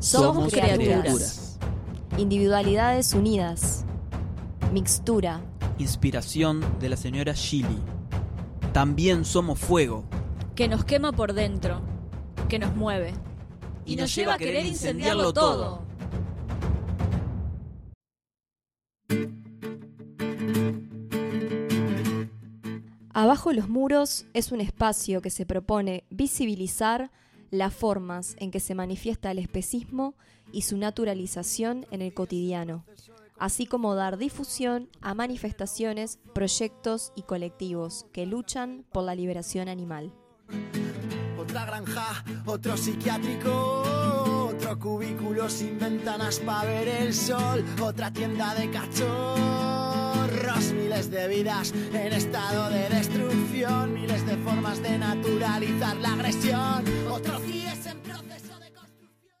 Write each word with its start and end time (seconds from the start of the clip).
Somos 0.00 0.50
criaturas. 0.50 1.58
Individualidades 2.16 3.12
unidas. 3.12 3.84
Mixtura. 4.72 5.42
Inspiración 5.78 6.64
de 6.80 6.88
la 6.88 6.96
señora 6.96 7.34
Shilly. 7.34 7.78
También 8.72 9.26
somos 9.26 9.58
fuego. 9.58 10.04
que 10.54 10.68
nos 10.68 10.84
quema 10.84 11.12
por 11.12 11.32
dentro, 11.34 11.80
que 12.48 12.58
nos 12.58 12.74
mueve 12.76 13.14
Y 13.86 13.96
nos 13.96 14.14
lleva 14.14 14.34
a 14.34 14.38
querer 14.38 14.66
incendiarlo 14.66 15.32
todo. 15.32 15.82
Abajo 23.12 23.52
los 23.52 23.68
muros 23.68 24.26
es 24.32 24.50
un 24.50 24.62
espacio 24.62 25.20
que 25.20 25.30
se 25.30 25.44
propone 25.44 26.04
visibilizar 26.10 27.10
las 27.50 27.74
formas 27.74 28.36
en 28.38 28.50
que 28.50 28.60
se 28.60 28.74
manifiesta 28.74 29.30
el 29.30 29.38
especismo 29.38 30.14
y 30.52 30.62
su 30.62 30.76
naturalización 30.76 31.86
en 31.90 32.02
el 32.02 32.14
cotidiano, 32.14 32.84
así 33.38 33.66
como 33.66 33.94
dar 33.94 34.18
difusión 34.18 34.88
a 35.00 35.14
manifestaciones, 35.14 36.18
proyectos 36.34 37.12
y 37.16 37.22
colectivos 37.22 38.06
que 38.12 38.26
luchan 38.26 38.84
por 38.92 39.04
la 39.04 39.14
liberación 39.14 39.68
animal. 39.68 40.12
Otra 41.38 41.64
granja, 41.64 42.24
otro 42.44 42.76
psiquiátrico, 42.76 43.82
otro 44.50 44.78
cubículo 44.78 45.48
sin 45.48 45.78
ventanas 45.78 46.38
para 46.40 46.68
ver 46.68 46.86
el 46.86 47.14
sol, 47.14 47.64
otra 47.80 48.12
tienda 48.12 48.54
de 48.54 48.70
cachorros, 48.70 50.72
miles 50.72 51.10
de 51.10 51.28
vidas 51.28 51.72
en 51.72 52.12
estado 52.12 52.68
de 52.70 52.88
destrucción, 52.90 53.94
miles 53.94 54.26
de 54.26 54.36
formas 54.36 54.82
de 54.82 54.98
naturalizar 54.98 55.96
la 55.96 56.12
agresión, 56.12 56.69
otro 57.20 57.38
CIES 57.40 57.86
en 57.86 58.00
proceso 58.00 58.58
de 58.60 58.72
construcción. 58.72 59.36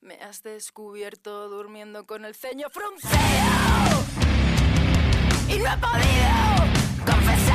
Me 0.00 0.14
has 0.14 0.42
descubierto 0.42 1.48
durmiendo 1.48 2.06
con 2.06 2.24
el 2.24 2.34
ceño 2.34 2.68
fruncido 2.70 3.14
y 5.48 5.58
no 5.58 5.72
he 5.72 5.78
podido 5.78 7.06
confesarte 7.06 7.47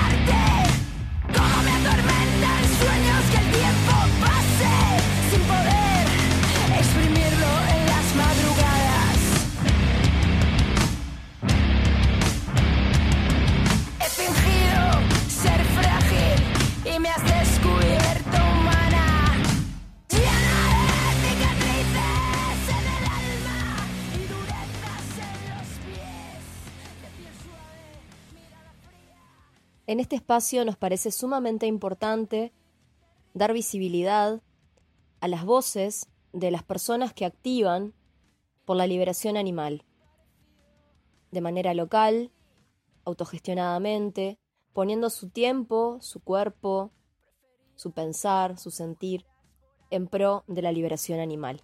En 29.94 30.00
este 30.00 30.16
espacio 30.16 30.66
nos 30.66 30.76
parece 30.76 31.12
sumamente 31.12 31.68
importante 31.68 32.52
dar 33.36 33.54
visibilidad 33.54 34.42
a 35.22 35.28
las 35.28 35.46
voces 35.46 36.10
de 36.32 36.50
las 36.50 36.64
personas 36.64 37.14
que 37.14 37.26
activan 37.26 37.94
por 38.66 38.76
la 38.76 38.88
liberación 38.88 39.38
animal, 39.38 39.86
de 41.30 41.42
manera 41.42 41.76
local, 41.76 42.32
autogestionadamente, 43.06 44.40
poniendo 44.74 45.12
su 45.12 45.30
tiempo, 45.30 46.00
su 46.02 46.22
cuerpo, 46.22 46.90
su 47.76 47.92
pensar, 47.92 48.58
su 48.58 48.72
sentir 48.72 49.28
en 49.92 50.08
pro 50.08 50.44
de 50.48 50.64
la 50.64 50.72
liberación 50.72 51.20
animal. 51.20 51.62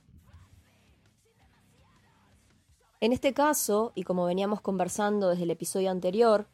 En 3.02 3.12
este 3.12 3.34
caso, 3.34 3.92
y 3.96 4.04
como 4.04 4.26
veníamos 4.26 4.62
conversando 4.62 5.30
desde 5.30 5.46
el 5.46 5.50
episodio 5.50 5.90
anterior, 5.90 6.48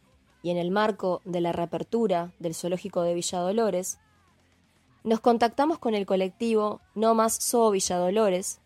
y 0.45 0.51
en 0.51 0.57
el 0.57 0.69
marco 0.69 1.23
de 1.25 1.41
la 1.41 1.53
reapertura 1.53 2.31
del 2.37 2.53
zoológico 2.53 3.01
de 3.01 3.15
Villa 3.15 3.39
Dolores, 3.39 3.97
nos 5.03 5.19
contactamos 5.19 5.79
con 5.79 5.95
el 5.95 6.05
colectivo 6.05 6.81
No 6.93 7.15
Más 7.15 7.39
Zoo 7.41 7.71
Villa 7.71 7.97
Dolores, 7.97 8.61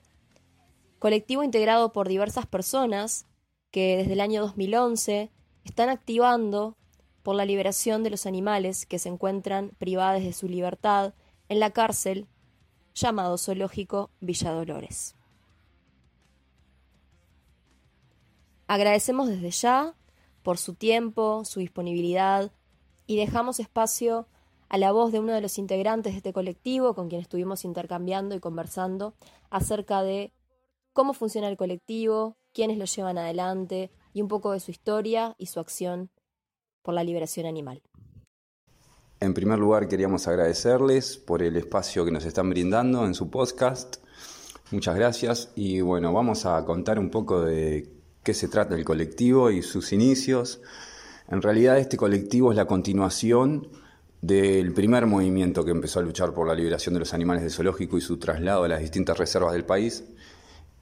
colectivo 0.99 1.41
integrado 1.41 1.93
por 1.93 2.09
diversas 2.09 2.45
personas 2.45 3.27
que 3.71 3.95
desde 3.95 4.11
el 4.11 4.19
año 4.19 4.41
2011 4.41 5.31
están 5.63 5.87
activando 5.87 6.75
por 7.23 7.35
la 7.35 7.45
liberación 7.45 8.03
de 8.03 8.09
los 8.09 8.25
animales 8.25 8.85
que 8.85 8.99
se 8.99 9.07
encuentran 9.07 9.69
privados 9.77 10.21
de 10.21 10.33
su 10.33 10.49
libertad 10.49 11.13
en 11.47 11.61
la 11.61 11.69
cárcel 11.69 12.27
llamado 12.93 13.37
Zoológico 13.37 14.09
Villa 14.19 14.51
Dolores. 14.51 15.15
Agradecemos 18.67 19.29
desde 19.29 19.51
ya 19.51 19.95
por 20.49 20.57
su 20.57 20.73
tiempo, 20.73 21.45
su 21.45 21.59
disponibilidad 21.59 22.51
y 23.05 23.17
dejamos 23.17 23.59
espacio 23.59 24.27
a 24.67 24.79
la 24.79 24.91
voz 24.91 25.11
de 25.11 25.19
uno 25.19 25.31
de 25.31 25.41
los 25.41 25.59
integrantes 25.59 26.13
de 26.13 26.17
este 26.17 26.33
colectivo 26.33 26.95
con 26.95 27.07
quien 27.07 27.21
estuvimos 27.21 27.65
intercambiando 27.65 28.33
y 28.33 28.39
conversando 28.39 29.13
acerca 29.51 30.01
de 30.01 30.33
cómo 30.91 31.13
funciona 31.13 31.49
el 31.49 31.55
colectivo, 31.55 32.35
quiénes 32.51 32.79
lo 32.79 32.85
llevan 32.85 33.19
adelante 33.19 33.91
y 34.11 34.23
un 34.23 34.27
poco 34.27 34.51
de 34.53 34.59
su 34.59 34.71
historia 34.71 35.35
y 35.37 35.45
su 35.45 35.59
acción 35.59 36.09
por 36.81 36.95
la 36.95 37.03
liberación 37.03 37.45
animal. 37.45 37.83
En 39.19 39.35
primer 39.35 39.59
lugar, 39.59 39.87
queríamos 39.87 40.27
agradecerles 40.27 41.17
por 41.17 41.43
el 41.43 41.57
espacio 41.57 42.05
que 42.05 42.11
nos 42.11 42.25
están 42.25 42.49
brindando 42.49 43.05
en 43.05 43.13
su 43.13 43.29
podcast. 43.29 43.97
Muchas 44.71 44.95
gracias. 44.95 45.51
Y 45.55 45.81
bueno, 45.81 46.11
vamos 46.11 46.47
a 46.47 46.65
contar 46.65 46.97
un 46.97 47.11
poco 47.11 47.41
de 47.41 47.98
qué 48.23 48.33
se 48.33 48.47
trata 48.47 48.75
el 48.75 48.85
colectivo 48.85 49.51
y 49.51 49.61
sus 49.61 49.93
inicios. 49.93 50.61
En 51.29 51.41
realidad, 51.41 51.77
este 51.77 51.97
colectivo 51.97 52.51
es 52.51 52.57
la 52.57 52.65
continuación 52.65 53.67
del 54.21 54.73
primer 54.73 55.05
movimiento 55.05 55.63
que 55.63 55.71
empezó 55.71 55.99
a 55.99 56.03
luchar 56.03 56.33
por 56.33 56.47
la 56.47 56.53
liberación 56.53 56.93
de 56.93 56.99
los 56.99 57.13
animales 57.13 57.43
de 57.43 57.49
zoológico 57.49 57.97
y 57.97 58.01
su 58.01 58.17
traslado 58.17 58.63
a 58.63 58.67
las 58.67 58.81
distintas 58.81 59.17
reservas 59.17 59.53
del 59.53 59.63
país, 59.63 60.03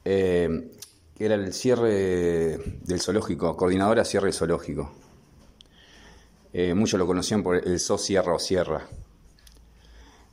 eh, 0.06 0.72
que 1.16 1.26
era 1.26 1.36
el 1.36 1.54
cierre 1.54 2.58
del 2.84 3.02
zoológico, 3.02 3.56
coordinadora 3.56 4.06
cierre 4.06 4.32
zoológico. 4.32 4.92
Eh, 6.54 6.74
muchos 6.74 7.00
lo 7.00 7.06
conocían 7.06 7.44
por 7.44 7.58
el 7.58 7.80
SO 7.80 7.98
Sierra 7.98 8.34
o 8.34 8.40
Sierra. 8.40 8.88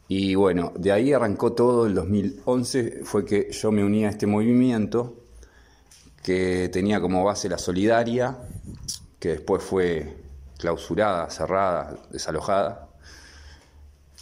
Y 0.09 0.35
bueno, 0.35 0.73
de 0.77 0.93
ahí 0.93 1.13
arrancó 1.13 1.53
todo, 1.53 1.87
el 1.87 1.95
2011 1.95 3.01
fue 3.05 3.25
que 3.25 3.51
yo 3.51 3.73
me 3.73 3.85
uní 3.85 4.05
a 4.05 4.11
este 4.11 4.27
movimiento 4.27 5.24
que 6.25 6.71
tenía 6.71 7.01
como 7.01 7.25
base 7.25 7.49
la 7.51 7.59
solidaria, 7.59 8.37
que 9.21 9.31
después 9.31 9.63
fue 9.63 10.17
clausurada, 10.59 11.31
cerrada, 11.31 11.97
desalojada. 12.11 12.89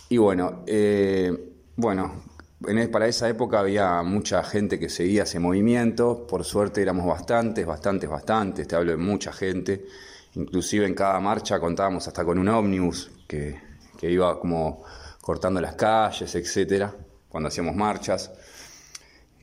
Y 0.09 0.19
bueno, 0.19 0.63
eh, 0.67 1.33
bueno, 1.77 2.25
en 2.67 2.79
e- 2.79 2.89
para 2.89 3.07
esa 3.09 3.29
época 3.29 3.61
había 3.61 4.03
mucha 4.03 4.43
gente 4.45 4.79
que 4.79 4.89
seguía 4.89 5.23
ese 5.25 5.39
movimiento, 5.39 6.27
por 6.27 6.45
suerte 6.45 6.83
éramos 6.83 7.07
bastantes, 7.07 7.65
bastantes, 7.67 8.09
bastantes, 8.11 8.69
te 8.69 8.77
hablo 8.77 8.91
de 8.93 8.99
mucha 8.99 9.33
gente, 9.33 9.87
inclusive 10.35 10.87
en 10.87 10.95
cada 10.95 11.19
marcha 11.21 11.59
contábamos 11.61 12.07
hasta 12.09 12.25
con 12.25 12.39
un 12.39 12.49
ómnibus 12.49 13.11
que, 13.27 13.61
que 13.99 14.11
iba 14.11 14.39
como 14.39 14.83
cortando 15.21 15.61
las 15.61 15.75
calles, 15.77 16.35
etcétera, 16.35 16.95
cuando 17.29 17.49
hacíamos 17.49 17.75
marchas. 17.75 18.31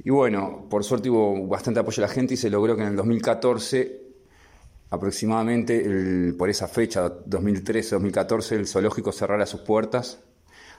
Y 0.04 0.12
bueno, 0.12 0.66
por 0.70 0.84
suerte 0.84 1.10
hubo 1.10 1.46
bastante 1.48 1.80
apoyo 1.82 2.02
de 2.02 2.08
la 2.08 2.14
gente 2.14 2.36
y 2.36 2.38
se 2.38 2.50
logró 2.50 2.76
que 2.76 2.84
en 2.84 2.90
el 2.90 2.96
2014, 2.96 4.02
aproximadamente 4.90 6.34
por 6.38 6.50
esa 6.50 6.68
fecha, 6.68 7.08
2013-2014, 7.26 8.52
el 8.54 8.68
zoológico 8.68 9.12
cerrara 9.12 9.46
sus 9.46 9.62
puertas 9.62 10.20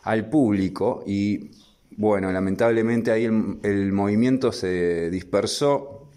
al 0.03 0.31
público 0.31 1.05
y 1.07 1.51
bueno, 1.97 2.33
lamentablemente 2.33 3.11
ahí 3.11 3.25
el, 3.25 3.59
el 3.63 3.93
movimiento 3.93 4.53
se 4.53 5.11
dispersó, 5.11 6.09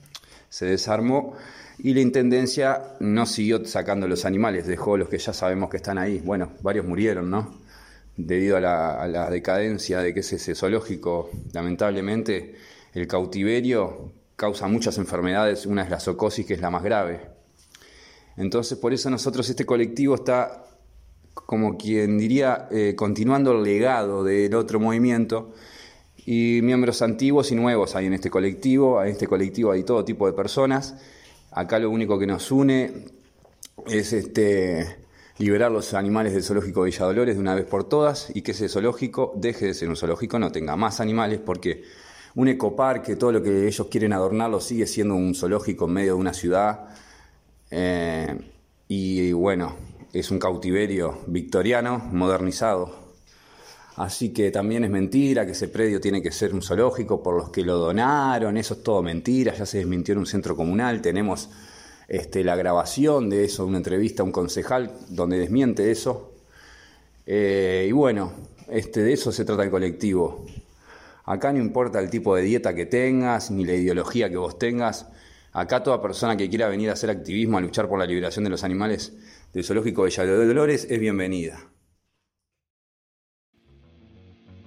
se 0.47 0.67
desarmó 0.67 1.33
y 1.79 1.93
la 1.93 1.99
intendencia 1.99 2.95
no 3.01 3.25
siguió 3.25 3.65
sacando 3.65 4.07
los 4.07 4.23
animales, 4.23 4.65
dejó 4.65 4.95
los 4.95 5.09
que 5.09 5.17
ya 5.17 5.33
sabemos 5.33 5.69
que 5.69 5.77
están 5.77 5.97
ahí. 5.97 6.19
Bueno, 6.23 6.53
varios 6.61 6.85
murieron, 6.85 7.29
¿no? 7.29 7.59
Debido 8.15 8.55
a 8.55 8.61
la, 8.61 8.93
a 8.93 9.07
la 9.07 9.29
decadencia 9.29 9.99
de 9.99 10.13
que 10.13 10.21
es 10.21 10.31
ese 10.31 10.55
zoológico, 10.55 11.31
lamentablemente 11.51 12.55
el 12.93 13.07
cautiverio 13.07 14.11
causa 14.35 14.67
muchas 14.67 14.97
enfermedades, 14.97 15.65
una 15.65 15.83
es 15.83 15.89
la 15.89 15.99
zoocosis 15.99 16.45
que 16.45 16.53
es 16.53 16.61
la 16.61 16.69
más 16.69 16.83
grave. 16.83 17.21
Entonces 18.37 18.77
por 18.77 18.93
eso 18.93 19.09
nosotros 19.09 19.49
este 19.49 19.65
colectivo 19.65 20.15
está 20.15 20.63
como 21.33 21.77
quien 21.77 22.17
diría, 22.17 22.67
eh, 22.71 22.93
continuando 22.95 23.51
el 23.51 23.63
legado 23.63 24.23
del 24.23 24.53
otro 24.55 24.79
movimiento. 24.79 25.53
Y 26.25 26.61
miembros 26.63 27.01
antiguos 27.01 27.51
y 27.51 27.55
nuevos 27.55 27.95
hay 27.95 28.05
en 28.05 28.13
este 28.13 28.29
colectivo. 28.29 29.03
En 29.03 29.09
este 29.09 29.27
colectivo 29.27 29.71
hay 29.71 29.83
todo 29.83 30.05
tipo 30.05 30.25
de 30.27 30.33
personas. 30.33 30.95
Acá 31.51 31.79
lo 31.79 31.89
único 31.89 32.17
que 32.17 32.27
nos 32.27 32.51
une 32.51 33.05
es 33.87 34.13
este, 34.13 34.97
liberar 35.37 35.71
los 35.71 35.93
animales 35.93 36.33
del 36.33 36.43
zoológico 36.43 36.83
de 36.83 36.91
Villa 36.91 37.05
Dolores 37.05 37.35
de 37.35 37.41
una 37.41 37.55
vez 37.55 37.65
por 37.65 37.83
todas 37.89 38.31
y 38.33 38.41
que 38.41 38.51
ese 38.51 38.69
zoológico 38.69 39.33
deje 39.35 39.65
de 39.67 39.73
ser 39.73 39.89
un 39.89 39.95
zoológico, 39.95 40.39
no 40.39 40.51
tenga 40.51 40.75
más 40.75 40.99
animales 41.01 41.39
porque, 41.39 41.83
un 42.35 42.47
ecoparque, 42.47 43.15
todo 43.15 43.31
lo 43.31 43.43
que 43.43 43.67
ellos 43.67 43.87
quieren 43.89 44.13
adornarlo 44.13 44.59
sigue 44.59 44.87
siendo 44.87 45.15
un 45.15 45.35
zoológico 45.35 45.85
en 45.85 45.93
medio 45.93 46.13
de 46.15 46.19
una 46.19 46.33
ciudad. 46.33 46.89
Eh, 47.69 48.37
y 48.87 49.31
bueno, 49.31 49.75
es 50.13 50.31
un 50.31 50.39
cautiverio 50.39 51.19
victoriano, 51.27 51.99
modernizado. 52.11 53.03
Así 53.95 54.33
que 54.33 54.49
también 54.49 54.83
es 54.83 54.89
mentira 54.89 55.45
que 55.45 55.51
ese 55.51 55.67
predio 55.67 56.01
tiene 56.01 56.21
que 56.21 56.31
ser 56.31 56.53
un 56.53 56.63
zoológico 56.63 57.21
por 57.21 57.35
los 57.35 57.49
que 57.49 57.63
lo 57.63 57.77
donaron, 57.77 58.57
eso 58.57 58.73
es 58.75 58.83
todo 58.83 59.03
mentira, 59.03 59.53
ya 59.53 59.67
se 59.67 59.77
desmintió 59.77 60.13
en 60.13 60.19
un 60.19 60.25
centro 60.25 60.55
comunal, 60.55 61.01
tenemos 61.01 61.49
este, 62.07 62.43
la 62.43 62.55
grabación 62.55 63.29
de 63.29 63.45
eso, 63.45 63.65
una 63.65 63.77
entrevista 63.77 64.23
a 64.23 64.25
un 64.25 64.31
concejal 64.31 64.91
donde 65.09 65.37
desmiente 65.37 65.91
eso. 65.91 66.31
Eh, 67.25 67.85
y 67.87 67.91
bueno, 67.91 68.33
este, 68.67 69.01
de 69.01 69.13
eso 69.13 69.31
se 69.31 69.45
trata 69.45 69.63
el 69.63 69.69
colectivo. 69.69 70.45
Acá 71.25 71.53
no 71.53 71.59
importa 71.59 71.99
el 71.99 72.09
tipo 72.09 72.35
de 72.35 72.41
dieta 72.41 72.75
que 72.75 72.85
tengas, 72.85 73.49
ni 73.49 73.63
la 73.63 73.73
ideología 73.73 74.29
que 74.29 74.37
vos 74.37 74.59
tengas. 74.59 75.07
Acá 75.53 75.81
toda 75.81 76.01
persona 76.01 76.35
que 76.35 76.49
quiera 76.49 76.67
venir 76.67 76.89
a 76.89 76.93
hacer 76.93 77.09
activismo, 77.09 77.57
a 77.57 77.61
luchar 77.61 77.87
por 77.87 77.99
la 77.99 78.05
liberación 78.05 78.43
de 78.43 78.49
los 78.49 78.63
animales 78.63 79.13
del 79.53 79.63
zoológico 79.63 80.03
de 80.03 80.11
de 80.11 80.45
Dolores 80.47 80.85
es 80.89 80.99
bienvenida. 80.99 81.59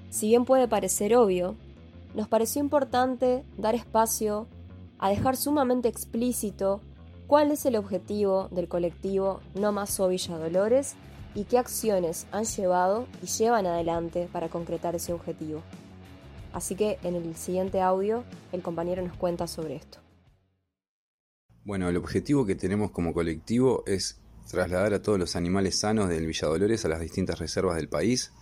Si 0.09 0.29
bien 0.29 0.47
puede 0.47 0.67
parecer 0.67 1.15
obvio, 1.15 1.57
nos 2.15 2.29
pareció 2.29 2.63
importante 2.63 3.45
dar 3.59 3.75
espacio 3.75 4.47
a 4.99 5.11
dejar 5.11 5.37
sumamente 5.37 5.89
explícito 5.89 6.81
cuál 7.27 7.51
es 7.51 7.67
el 7.67 7.77
objetivo 7.77 8.49
del 8.51 8.69
colectivo 8.69 9.41
No 9.55 9.73
Más 9.73 10.01
O 10.01 10.09
Villa 10.09 10.39
Dolores 10.39 10.95
y 11.35 11.45
qué 11.45 11.59
acciones 11.59 12.27
han 12.33 12.45
llevado 12.45 13.07
y 13.23 13.27
llevan 13.27 13.67
adelante 13.67 14.27
para 14.33 14.49
concretar 14.49 14.95
ese 14.95 15.13
objetivo. 15.13 15.63
Así 16.57 16.75
que 16.75 16.99
en 17.03 17.17
el 17.17 17.37
siguiente 17.37 17.83
audio 17.83 18.25
el 18.51 18.63
compañero 18.63 19.03
nos 19.03 19.15
cuenta 19.19 19.47
sobre 19.47 19.77
esto. 19.77 19.99
Bueno, 21.65 21.87
el 21.91 21.99
objetivo 21.99 22.47
que 22.47 22.55
tenemos 22.55 22.93
como 22.93 23.13
colectivo 23.13 23.85
es 23.87 24.23
trasladar 24.51 24.95
a 24.95 25.03
todos 25.03 25.19
los 25.19 25.37
animales 25.37 25.79
sanos 25.79 26.09
del 26.09 26.25
Villa 26.25 26.49
Dolores 26.49 26.83
a 26.87 26.89
las 26.89 27.01
distintas 27.01 27.39
reservas 27.41 27.77
del 27.77 27.91
país. 27.91 28.33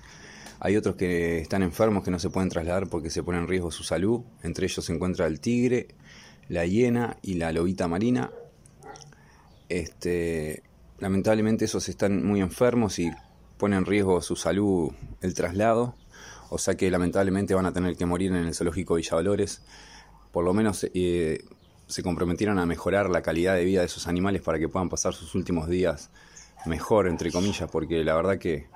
Hay 0.60 0.76
otros 0.76 0.94
que 0.94 1.40
están 1.40 1.64
enfermos 1.64 2.04
que 2.04 2.12
no 2.12 2.20
se 2.20 2.30
pueden 2.30 2.50
trasladar 2.50 2.88
porque 2.88 3.10
se 3.10 3.24
pone 3.24 3.38
en 3.38 3.48
riesgo 3.48 3.72
su 3.72 3.82
salud. 3.82 4.20
Entre 4.44 4.66
ellos 4.66 4.84
se 4.84 4.92
encuentra 4.92 5.26
el 5.26 5.40
tigre, 5.40 5.88
la 6.48 6.64
hiena 6.66 7.16
y 7.20 7.34
la 7.34 7.50
lobita 7.50 7.88
marina. 7.88 8.30
Este, 9.68 10.62
lamentablemente 11.00 11.64
esos 11.64 11.88
están 11.88 12.24
muy 12.24 12.40
enfermos 12.40 13.00
y 13.00 13.10
ponen 13.58 13.80
en 13.80 13.86
riesgo 13.86 14.22
su 14.22 14.36
salud 14.36 14.92
el 15.20 15.34
traslado, 15.34 15.96
o 16.50 16.58
sea 16.58 16.76
que 16.76 16.90
lamentablemente 16.90 17.54
van 17.54 17.66
a 17.66 17.72
tener 17.72 17.96
que 17.96 18.06
morir 18.06 18.32
en 18.32 18.46
el 18.46 18.54
zoológico 18.54 18.94
Villa. 18.94 19.16
Por 20.32 20.44
lo 20.44 20.52
menos 20.52 20.86
eh, 20.94 21.44
se 21.86 22.02
comprometieron 22.02 22.58
a 22.58 22.66
mejorar 22.66 23.08
la 23.10 23.22
calidad 23.22 23.54
de 23.54 23.64
vida 23.64 23.80
de 23.80 23.86
esos 23.86 24.08
animales 24.08 24.42
para 24.42 24.58
que 24.58 24.68
puedan 24.68 24.88
pasar 24.88 25.14
sus 25.14 25.34
últimos 25.34 25.68
días 25.68 26.10
mejor, 26.66 27.08
entre 27.08 27.30
comillas, 27.30 27.70
porque 27.70 28.02
la 28.04 28.14
verdad 28.14 28.38
que 28.38 28.68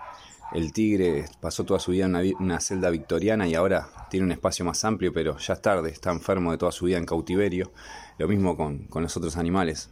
el 0.53 0.73
tigre 0.73 1.27
pasó 1.41 1.65
toda 1.65 1.81
su 1.81 1.91
vida 1.93 2.07
en 2.07 2.35
una, 2.39 2.61
celda 2.61 2.91
victoriana 2.91 3.47
y 3.47 3.55
ahora 3.55 3.89
tiene 4.11 4.27
un 4.27 4.33
espacio 4.33 4.65
más 4.65 4.85
amplio, 4.85 5.13
pero 5.13 5.37
ya 5.39 5.55
es 5.55 5.63
tarde, 5.63 5.91
está 5.91 6.11
enfermo 6.11 6.53
de 6.53 6.59
toda 6.59 6.73
su 6.73 6.87
vida 6.87 6.99
en 6.99 7.07
cautiverio. 7.07 7.73
Lo 8.19 8.29
mismo 8.29 8.57
con, 8.57 8.87
con 8.87 9.03
los 9.03 9.17
otros 9.17 9.37
animales. 9.37 9.91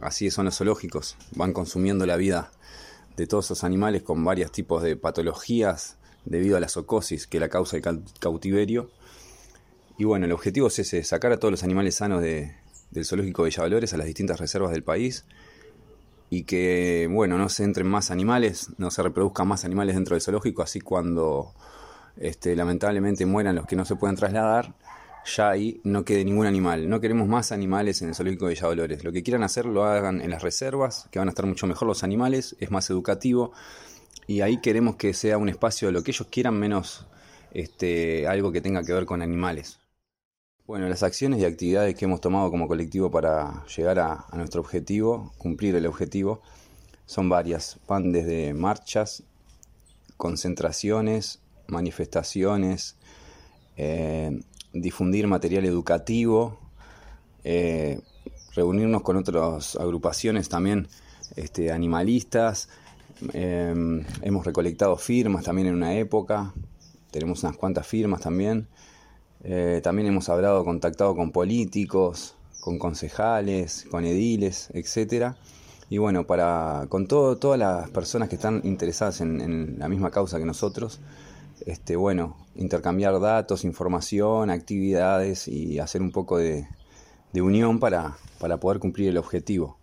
Así 0.00 0.30
son 0.30 0.44
los 0.44 0.56
zoológicos, 0.56 1.16
van 1.34 1.52
consumiendo 1.52 2.06
la 2.06 2.16
vida 2.16 2.52
de 3.16 3.26
todos 3.26 3.46
esos 3.46 3.64
animales 3.64 4.02
con 4.02 4.24
varios 4.24 4.52
tipos 4.52 4.82
de 4.82 4.96
patologías 4.96 5.97
debido 6.28 6.56
a 6.56 6.60
la 6.60 6.68
zoocosis 6.68 7.26
que 7.26 7.40
la 7.40 7.48
causa 7.48 7.76
el 7.76 7.82
cautiverio. 8.20 8.90
Y 9.96 10.04
bueno, 10.04 10.26
el 10.26 10.32
objetivo 10.32 10.68
es 10.68 10.78
ese, 10.78 11.02
sacar 11.02 11.32
a 11.32 11.38
todos 11.38 11.50
los 11.50 11.64
animales 11.64 11.96
sanos 11.96 12.22
del 12.22 13.04
zoológico 13.04 13.42
de 13.42 13.50
Villavalores 13.50 13.92
a 13.94 13.96
las 13.96 14.06
distintas 14.06 14.38
reservas 14.38 14.70
del 14.70 14.84
país 14.84 15.24
y 16.30 16.44
que, 16.44 17.08
bueno, 17.10 17.38
no 17.38 17.48
se 17.48 17.64
entren 17.64 17.88
más 17.88 18.10
animales, 18.10 18.68
no 18.76 18.90
se 18.90 19.02
reproduzcan 19.02 19.48
más 19.48 19.64
animales 19.64 19.94
dentro 19.94 20.14
del 20.14 20.22
zoológico, 20.22 20.62
así 20.62 20.80
cuando 20.80 21.54
este, 22.18 22.54
lamentablemente 22.54 23.24
mueran 23.24 23.56
los 23.56 23.66
que 23.66 23.76
no 23.76 23.84
se 23.84 23.96
pueden 23.96 24.14
trasladar, 24.14 24.74
ya 25.24 25.50
ahí 25.50 25.80
no 25.84 26.04
quede 26.04 26.24
ningún 26.24 26.46
animal. 26.46 26.88
No 26.88 27.00
queremos 27.00 27.28
más 27.28 27.50
animales 27.50 28.02
en 28.02 28.08
el 28.08 28.14
zoológico 28.14 28.46
de 28.46 28.54
Villadolores. 28.54 29.04
Lo 29.04 29.12
que 29.12 29.22
quieran 29.22 29.42
hacer 29.42 29.66
lo 29.66 29.84
hagan 29.84 30.20
en 30.20 30.30
las 30.30 30.42
reservas, 30.42 31.08
que 31.10 31.18
van 31.18 31.28
a 31.28 31.30
estar 31.30 31.46
mucho 31.46 31.66
mejor 31.66 31.88
los 31.88 32.04
animales, 32.04 32.56
es 32.60 32.70
más 32.70 32.88
educativo, 32.90 33.52
y 34.28 34.42
ahí 34.42 34.58
queremos 34.58 34.96
que 34.96 35.14
sea 35.14 35.38
un 35.38 35.48
espacio 35.48 35.88
de 35.88 35.92
lo 35.92 36.04
que 36.04 36.10
ellos 36.10 36.28
quieran 36.30 36.56
menos 36.56 37.06
este, 37.52 38.28
algo 38.28 38.52
que 38.52 38.60
tenga 38.60 38.84
que 38.84 38.92
ver 38.92 39.06
con 39.06 39.22
animales. 39.22 39.80
Bueno, 40.66 40.86
las 40.86 41.02
acciones 41.02 41.40
y 41.40 41.46
actividades 41.46 41.94
que 41.94 42.04
hemos 42.04 42.20
tomado 42.20 42.50
como 42.50 42.68
colectivo 42.68 43.10
para 43.10 43.64
llegar 43.74 43.98
a, 43.98 44.26
nuestro 44.34 44.60
objetivo, 44.60 45.32
cumplir 45.38 45.74
el 45.76 45.86
objetivo, 45.86 46.42
son 47.06 47.30
varias. 47.30 47.78
Van 47.88 48.12
desde 48.12 48.52
marchas, 48.52 49.22
concentraciones, 50.18 51.40
manifestaciones, 51.66 52.96
eh, 53.78 54.42
difundir 54.74 55.26
material 55.26 55.64
educativo, 55.64 56.60
eh, 57.44 58.02
reunirnos 58.54 59.00
con 59.00 59.16
otras 59.16 59.74
agrupaciones 59.76 60.50
también 60.50 60.86
este, 61.34 61.72
animalistas. 61.72 62.68
Eh, 63.32 64.02
hemos 64.22 64.46
recolectado 64.46 64.96
firmas 64.96 65.44
también 65.44 65.68
en 65.68 65.74
una 65.74 65.94
época, 65.94 66.54
tenemos 67.10 67.42
unas 67.42 67.56
cuantas 67.56 67.86
firmas 67.86 68.20
también. 68.20 68.68
Eh, 69.44 69.80
también 69.82 70.08
hemos 70.08 70.28
hablado, 70.28 70.64
contactado 70.64 71.14
con 71.14 71.30
políticos, 71.30 72.36
con 72.60 72.78
concejales, 72.78 73.86
con 73.90 74.04
ediles, 74.04 74.70
etcétera. 74.74 75.36
Y 75.90 75.98
bueno, 75.98 76.26
para 76.26 76.86
con 76.88 77.06
todo, 77.06 77.38
todas 77.38 77.58
las 77.58 77.88
personas 77.90 78.28
que 78.28 78.34
están 78.34 78.60
interesadas 78.64 79.20
en, 79.20 79.78
la 79.78 79.88
misma 79.88 80.10
causa 80.10 80.38
que 80.38 80.44
nosotros, 80.44 81.00
este, 81.66 81.96
bueno, 81.96 82.36
intercambiar 82.56 83.18
datos, 83.20 83.64
información, 83.64 84.50
actividades 84.50 85.48
y 85.48 85.78
hacer 85.78 86.02
un 86.02 86.12
poco 86.12 86.38
de, 86.38 86.68
unión 87.34 87.78
para, 87.78 88.18
para 88.40 88.58
poder 88.58 88.80
cumplir 88.80 89.08
el 89.08 89.16
objetivo. 89.16 89.77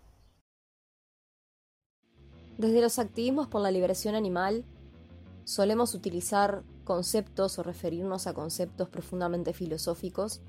Desde 2.58 2.80
los 2.80 2.98
activismos 2.98 3.48
por 3.48 3.60
la 3.60 3.70
liberación 3.70 4.14
animal, 4.14 4.64
solemos 5.44 5.94
utilizar 5.94 6.62
conceptos 6.84 7.58
o 7.58 7.62
referirnos 7.62 8.26
a 8.26 8.32
conceptos 8.32 8.88
profundamente 8.88 9.52
filosóficos, 9.52 10.40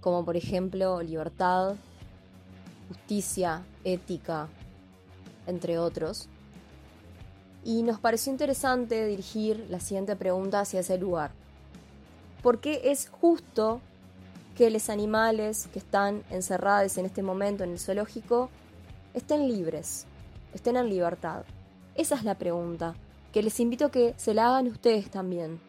como 0.00 0.24
por 0.24 0.36
ejemplo 0.36 1.02
libertad, 1.02 1.76
justicia, 2.88 3.62
ética, 3.84 4.48
entre 5.46 5.78
otros. 5.78 6.28
Y 7.64 7.82
nos 7.82 8.00
pareció 8.00 8.32
interesante 8.32 9.06
dirigir 9.06 9.66
la 9.68 9.78
siguiente 9.78 10.16
pregunta 10.16 10.60
hacia 10.60 10.80
ese 10.80 10.96
lugar. 10.98 11.32
¿Por 12.42 12.60
qué 12.60 12.80
es 12.84 13.08
justo 13.08 13.80
que 14.56 14.70
los 14.70 14.88
animales 14.88 15.68
que 15.72 15.78
están 15.78 16.22
encerrados 16.30 16.96
en 16.98 17.06
este 17.06 17.22
momento 17.22 17.62
en 17.62 17.72
el 17.72 17.78
zoológico 17.78 18.50
estén 19.14 19.48
libres, 19.48 20.06
estén 20.54 20.76
en 20.76 20.88
libertad? 20.88 21.44
Esa 21.94 22.14
es 22.14 22.24
la 22.24 22.36
pregunta, 22.36 22.94
que 23.32 23.42
les 23.42 23.58
invito 23.60 23.86
a 23.86 23.90
que 23.90 24.14
se 24.16 24.34
la 24.34 24.48
hagan 24.48 24.68
ustedes 24.68 25.10
también. 25.10 25.60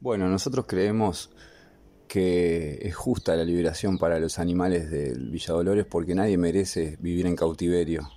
Bueno, 0.00 0.28
nosotros 0.28 0.66
creemos 0.66 1.30
que 2.08 2.78
es 2.82 2.96
justa 2.96 3.36
la 3.36 3.44
liberación 3.44 3.98
para 3.98 4.18
los 4.18 4.38
animales 4.38 4.90
del 4.90 5.30
Villa 5.30 5.54
Dolores 5.54 5.86
porque 5.86 6.14
nadie 6.14 6.38
merece 6.38 6.96
vivir 7.00 7.26
en 7.26 7.36
cautiverio. 7.36 8.10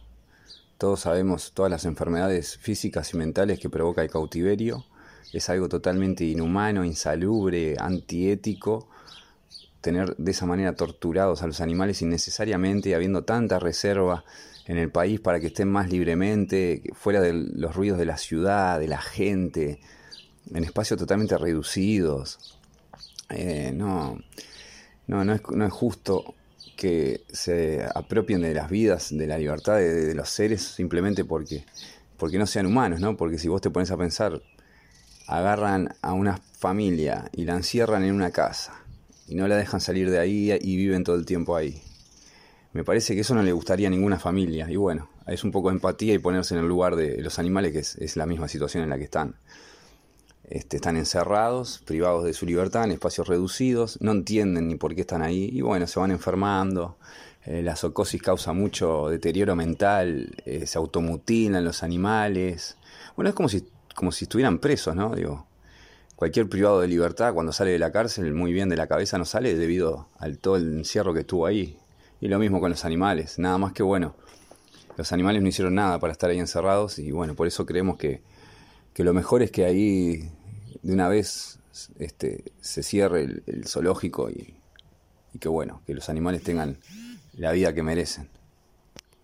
Todos 0.77 1.01
sabemos 1.01 1.51
todas 1.53 1.69
las 1.69 1.85
enfermedades 1.85 2.57
físicas 2.57 3.13
y 3.13 3.17
mentales 3.17 3.59
que 3.59 3.69
provoca 3.69 4.01
el 4.01 4.09
cautiverio. 4.09 4.85
Es 5.31 5.49
algo 5.49 5.69
totalmente 5.69 6.23
inhumano, 6.23 6.83
insalubre, 6.83 7.75
antiético 7.79 8.89
tener 9.83 10.15
de 10.15 10.31
esa 10.31 10.45
manera 10.45 10.73
torturados 10.75 11.43
a 11.43 11.47
los 11.47 11.59
animales 11.59 12.01
innecesariamente, 12.01 12.95
habiendo 12.95 13.25
tanta 13.25 13.59
reserva 13.59 14.23
en 14.65 14.77
el 14.77 14.89
país 14.89 15.19
para 15.19 15.41
que 15.41 15.47
estén 15.47 15.69
más 15.69 15.91
libremente, 15.91 16.81
fuera 16.93 17.19
de 17.19 17.33
los 17.33 17.75
ruidos 17.75 17.99
de 17.99 18.05
la 18.05 18.17
ciudad, 18.17 18.79
de 18.79 18.87
la 18.87 19.01
gente, 19.01 19.81
en 20.49 20.63
espacios 20.63 20.97
totalmente 20.97 21.37
reducidos. 21.37 22.57
Eh, 23.29 23.73
no, 23.75 24.17
no, 25.07 25.25
no 25.25 25.33
es, 25.33 25.41
no 25.51 25.65
es 25.65 25.73
justo 25.73 26.33
que 26.77 27.25
se 27.33 27.85
apropien 27.93 28.41
de 28.41 28.53
las 28.53 28.69
vidas, 28.69 29.09
de 29.11 29.27
la 29.27 29.37
libertad 29.37 29.75
de, 29.79 30.15
los 30.15 30.29
seres 30.29 30.61
simplemente 30.61 31.25
porque, 31.25 31.65
porque 32.15 32.37
no 32.37 32.47
sean 32.47 32.67
humanos, 32.67 33.01
¿no? 33.01 33.17
Porque 33.17 33.37
si 33.37 33.49
vos 33.49 33.59
te 33.59 33.69
pones 33.69 33.91
a 33.91 33.97
pensar, 33.97 34.41
agarran 35.27 35.93
a 36.01 36.13
una 36.13 36.37
familia 36.37 37.29
y 37.33 37.43
la 37.43 37.55
encierran 37.55 38.05
en 38.05 38.15
una 38.15 38.31
casa 38.31 38.82
y 39.27 39.35
no 39.35 39.47
la 39.47 39.55
dejan 39.57 39.81
salir 39.81 40.09
de 40.09 40.19
ahí 40.19 40.51
y 40.61 40.75
viven 40.75 41.03
todo 41.03 41.15
el 41.15 41.25
tiempo 41.25 41.55
ahí. 41.55 41.81
Me 42.73 42.83
parece 42.83 43.13
que 43.13 43.21
eso 43.21 43.35
no 43.35 43.43
le 43.43 43.51
gustaría 43.51 43.87
a 43.87 43.91
ninguna 43.91 44.19
familia. 44.19 44.67
Y 44.69 44.75
bueno, 44.75 45.09
es 45.27 45.43
un 45.43 45.51
poco 45.51 45.69
de 45.69 45.75
empatía 45.75 46.13
y 46.13 46.19
ponerse 46.19 46.55
en 46.55 46.61
el 46.61 46.67
lugar 46.67 46.95
de 46.95 47.21
los 47.21 47.37
animales, 47.39 47.71
que 47.71 47.79
es 48.03 48.15
la 48.17 48.25
misma 48.25 48.47
situación 48.47 48.83
en 48.83 48.89
la 48.89 48.97
que 48.97 49.03
están. 49.03 49.35
este, 50.49 50.77
están 50.77 50.97
encerrados, 50.97 51.79
privados 51.85 52.25
de 52.25 52.33
su 52.33 52.45
libertad, 52.45 52.85
en 52.85 52.91
espacios 52.91 53.27
reducidos, 53.27 53.97
no 54.01 54.11
entienden 54.11 54.67
ni 54.67 54.75
por 54.75 54.93
qué 54.93 55.01
están 55.01 55.21
ahí 55.21 55.49
y 55.51 55.61
bueno, 55.61 55.87
se 55.87 55.99
van 55.99 56.11
enfermando. 56.11 56.97
Eh, 57.45 57.61
la 57.61 57.75
zoocosis 57.75 58.21
causa 58.21 58.53
mucho 58.53 59.09
deterioro 59.09 59.55
mental, 59.55 60.35
eh, 60.45 60.65
se 60.65 60.77
automutilan 60.77 61.63
los 61.63 61.83
animales. 61.83 62.77
Bueno, 63.15 63.29
es 63.29 63.35
como 63.35 63.49
si, 63.49 63.67
como 63.95 64.11
si 64.11 64.25
estuvieran 64.25 64.59
presos, 64.59 64.95
¿no? 64.95 65.15
Digo, 65.15 65.45
cualquier 66.23 66.47
privado 66.47 66.79
de 66.79 66.87
libertad 66.87 67.33
cuando 67.33 67.51
sale 67.51 67.71
de 67.71 67.79
la 67.79 67.91
cárcel 67.91 68.33
muy 68.33 68.53
bien 68.53 68.69
de 68.69 68.77
la 68.77 68.87
cabeza 68.87 69.17
no 69.17 69.25
sale 69.25 69.57
debido 69.57 70.07
al 70.17 70.37
todo 70.37 70.55
el 70.55 70.77
encierro 70.77 71.13
que 71.13 71.19
estuvo 71.19 71.45
ahí. 71.45 71.77
Y 72.21 72.29
lo 72.29 72.39
mismo 72.39 72.61
con 72.61 72.69
los 72.69 72.85
animales, 72.85 73.39
nada 73.39 73.57
más 73.57 73.73
que 73.73 73.83
bueno, 73.83 74.15
los 74.95 75.11
animales 75.11 75.41
no 75.41 75.49
hicieron 75.49 75.75
nada 75.75 75.99
para 75.99 76.13
estar 76.13 76.29
ahí 76.29 76.39
encerrados 76.39 76.97
y 76.97 77.11
bueno, 77.11 77.35
por 77.35 77.45
eso 77.45 77.65
creemos 77.65 77.97
que, 77.97 78.21
que 78.93 79.03
lo 79.03 79.13
mejor 79.13 79.43
es 79.43 79.51
que 79.51 79.65
ahí 79.65 80.31
de 80.81 80.93
una 80.93 81.09
vez 81.09 81.59
este, 81.99 82.53
se 82.61 82.83
cierre 82.83 83.23
el, 83.45 83.67
zoológico 83.67 84.29
y, 84.29 84.55
y, 85.33 85.39
que 85.39 85.49
bueno, 85.49 85.81
que 85.85 85.93
los 85.93 86.07
animales 86.07 86.41
tengan 86.41 86.77
la 87.33 87.51
vida 87.51 87.73
que 87.73 87.83
merecen, 87.83 88.29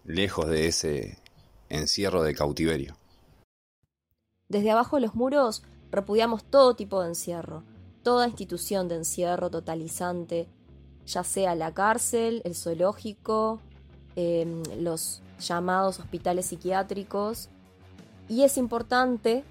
lejos 0.03 0.49
de 0.49 0.67
ese 0.67 1.17
encierro 1.69 2.23
de 2.23 2.35
cautiverio. 2.35 2.97
Desde 4.49 4.71
abajo 4.71 4.97
de 4.97 5.03
los 5.03 5.15
muros 5.15 5.63
repudiamos 5.91 6.43
todo 6.43 6.75
tipo 6.75 7.01
de 7.01 7.09
encierro, 7.09 7.63
toda 8.03 8.27
institución 8.27 8.87
de 8.87 8.95
encierro 8.95 9.49
totalizante, 9.49 10.47
ya 11.05 11.23
sea 11.23 11.55
la 11.55 11.73
cárcel, 11.73 12.41
el 12.45 12.55
zoológico, 12.55 13.59
eh, 14.15 14.45
los 14.77 15.21
llamados 15.39 15.99
hospitales 15.99 16.47
psiquiátricos. 16.47 17.49
Y 18.27 18.43
es 18.43 18.57
importante 18.57 19.43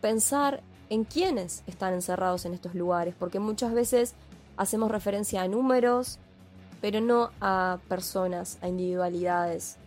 pensar 0.00 0.62
en 0.90 1.04
quiénes 1.04 1.64
están 1.66 1.94
encerrados 1.94 2.44
en 2.44 2.54
estos 2.54 2.74
lugares, 2.74 3.14
porque 3.18 3.40
muchas 3.40 3.72
veces 3.72 4.14
hacemos 4.56 4.90
referencia 4.90 5.42
a 5.42 5.48
números, 5.48 6.18
pero 6.80 7.00
no 7.00 7.30
a 7.40 7.78
personas, 7.88 8.58
a 8.60 8.68
individualidades. 8.68 9.78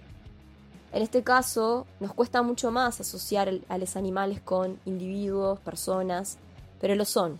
En 0.94 1.03
este 1.03 1.24
caso, 1.24 1.86
nos 2.00 2.13
cuesta 2.13 2.41
mucho 2.41 2.72
más 2.72 3.00
asociar 3.01 3.51
a 3.67 3.77
los 3.77 3.96
animales 3.96 4.39
con 4.41 4.79
individuos, 4.86 5.60
personas, 5.60 6.38
pero 6.79 6.96
lo 6.96 7.06
son. 7.06 7.39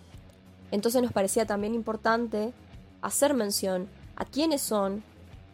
Entonces 0.70 1.02
nos 1.02 1.12
parecía 1.12 1.46
también 1.46 1.74
importante 1.74 2.52
hacer 3.00 3.34
mención 3.34 3.88
a 4.16 4.24
quiénes 4.24 4.60
son 4.60 5.02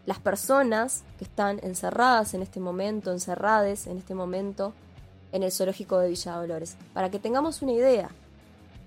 las 0.07 0.19
personas 0.19 1.05
que 1.19 1.25
están 1.25 1.61
encerradas 1.63 2.35
en 2.35 2.43
este 2.43 2.61
momento, 2.61 3.13
encerradas 3.13 3.87
en 3.87 3.99
este 3.99 4.15
momento 4.15 4.73
en 5.33 5.43
el 5.43 5.53
zoológico 5.53 5.99
de 5.99 6.11
Villa 6.11 6.37
Dolores, 6.37 6.77
para 6.93 7.11
que 7.11 7.19
tengamos 7.19 7.63
una 7.63 7.73
idea, 7.73 8.11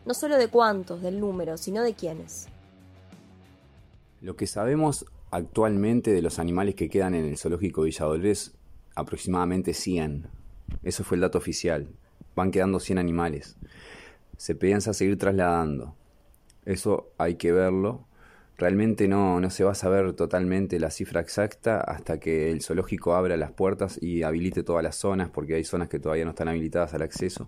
no 0.06 0.14
solo 0.14 0.38
de 0.38 0.48
cuántos, 0.48 1.02
del 1.02 1.20
número, 1.20 1.58
sino 1.58 1.82
de 1.82 1.94
quiénes. 1.94 2.48
Lo 4.22 4.36
que 4.36 4.48
sabemos 4.48 5.06
actualmente 5.32 6.12
de 6.12 6.22
los 6.22 6.40
animales 6.40 6.76
que 6.76 6.90
quedan 6.90 7.16
en 7.16 7.26
el 7.26 7.38
zoológico 7.38 7.82
Villa 7.82 8.06
Dolores, 8.06 8.54
aproximadamente 9.00 9.74
100. 9.74 10.28
Eso 10.84 11.04
fue 11.04 11.16
el 11.16 11.22
dato 11.22 11.38
oficial. 11.38 11.88
Van 12.36 12.52
quedando 12.52 12.80
100 12.80 12.98
animales. 12.98 13.58
Se 14.38 14.56
piensa 14.56 14.94
seguir 14.94 15.18
trasladando. 15.18 15.96
Eso 16.66 17.12
hay 17.18 17.36
que 17.36 17.52
verlo 17.52 18.08
Realmente 18.58 19.08
no, 19.08 19.40
no 19.40 19.52
se 19.52 19.64
va 19.64 19.74
a 19.74 19.76
saber 19.76 20.14
totalmente 20.14 20.80
la 20.80 20.90
cifra 20.90 21.22
exacta 21.22 21.80
hasta 21.80 22.20
que 22.20 22.50
el 22.50 22.64
zoológico 22.64 23.14
abra 23.14 23.38
las 23.38 23.52
puertas 23.52 24.02
y 24.02 24.24
habilite 24.24 24.64
todas 24.64 24.84
las 24.84 24.96
zonas, 24.96 25.30
porque 25.30 25.54
hay 25.54 25.64
zonas 25.64 25.90
que 25.90 26.00
todavía 26.00 26.26
no 26.26 26.32
están 26.32 26.48
habilitadas 26.48 26.96
al 26.96 27.04
acceso. 27.04 27.48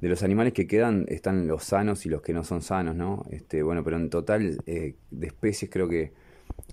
De 0.00 0.08
los 0.08 0.22
animales 0.22 0.54
que 0.54 0.66
quedan 0.66 1.04
están 1.08 1.46
los 1.46 1.64
sanos 1.64 2.06
y 2.06 2.08
los 2.08 2.22
que 2.22 2.32
no 2.32 2.44
son 2.44 2.62
sanos, 2.62 2.96
¿no? 2.96 3.24
Este, 3.30 3.62
bueno, 3.62 3.84
pero 3.84 3.98
en 3.98 4.08
total 4.08 4.58
eh, 4.64 4.94
de 5.10 5.26
especies 5.26 5.70
creo 5.70 5.86
que 5.86 6.14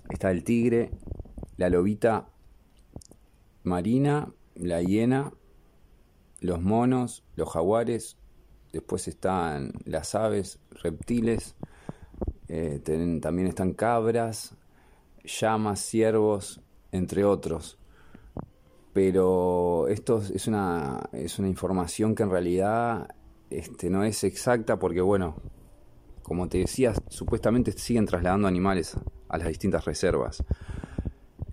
está 0.08 0.30
el 0.30 0.42
tigre, 0.42 0.90
la 1.58 1.68
lobita 1.68 2.28
marina, 3.70 4.32
la 4.54 4.82
hiena, 4.82 5.32
los 6.40 6.60
monos, 6.60 7.24
los 7.36 7.48
jaguares, 7.48 8.18
después 8.72 9.08
están 9.08 9.72
las 9.84 10.14
aves, 10.14 10.58
reptiles, 10.82 11.56
eh, 12.48 12.80
también 13.22 13.48
están 13.48 13.72
cabras, 13.72 14.54
llamas, 15.24 15.80
ciervos, 15.80 16.60
entre 16.92 17.24
otros. 17.24 17.78
Pero 18.92 19.86
esto 19.88 20.20
es 20.34 20.48
una, 20.48 21.08
es 21.12 21.38
una 21.38 21.48
información 21.48 22.14
que 22.14 22.24
en 22.24 22.30
realidad 22.30 23.08
este, 23.48 23.88
no 23.88 24.02
es 24.02 24.24
exacta 24.24 24.78
porque, 24.78 25.00
bueno, 25.00 25.36
como 26.22 26.48
te 26.48 26.58
decía, 26.58 26.92
supuestamente 27.08 27.72
siguen 27.72 28.06
trasladando 28.06 28.48
animales 28.48 28.96
a 29.28 29.38
las 29.38 29.48
distintas 29.48 29.84
reservas. 29.84 30.42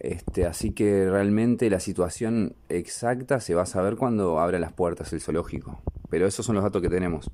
Este, 0.08 0.46
así 0.46 0.72
que 0.72 1.10
realmente 1.10 1.70
la 1.70 1.82
situación 1.82 2.56
exacta 2.70 3.42
se 3.42 3.56
va 3.56 3.64
a 3.64 3.66
saber 3.66 3.98
cuando 3.98 4.40
abra 4.40 4.58
las 4.58 4.72
puertas 4.72 5.12
el 5.12 5.20
zoológico. 5.20 5.82
Pero 6.10 6.26
esos 6.26 6.46
son 6.46 6.56
los 6.56 6.64
datos 6.64 6.82
que 6.82 6.88
tenemos. 6.88 7.30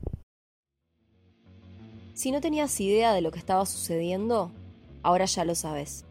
Si 2.16 2.32
no 2.32 2.42
tenías 2.42 2.82
idea 2.82 3.14
de 3.14 3.22
lo 3.22 3.30
que 3.30 3.38
estaba 3.38 3.68
sucediendo, 3.68 4.50
ahora 5.04 5.26
ya 5.26 5.46
lo 5.46 5.54
sabes. 5.54 6.06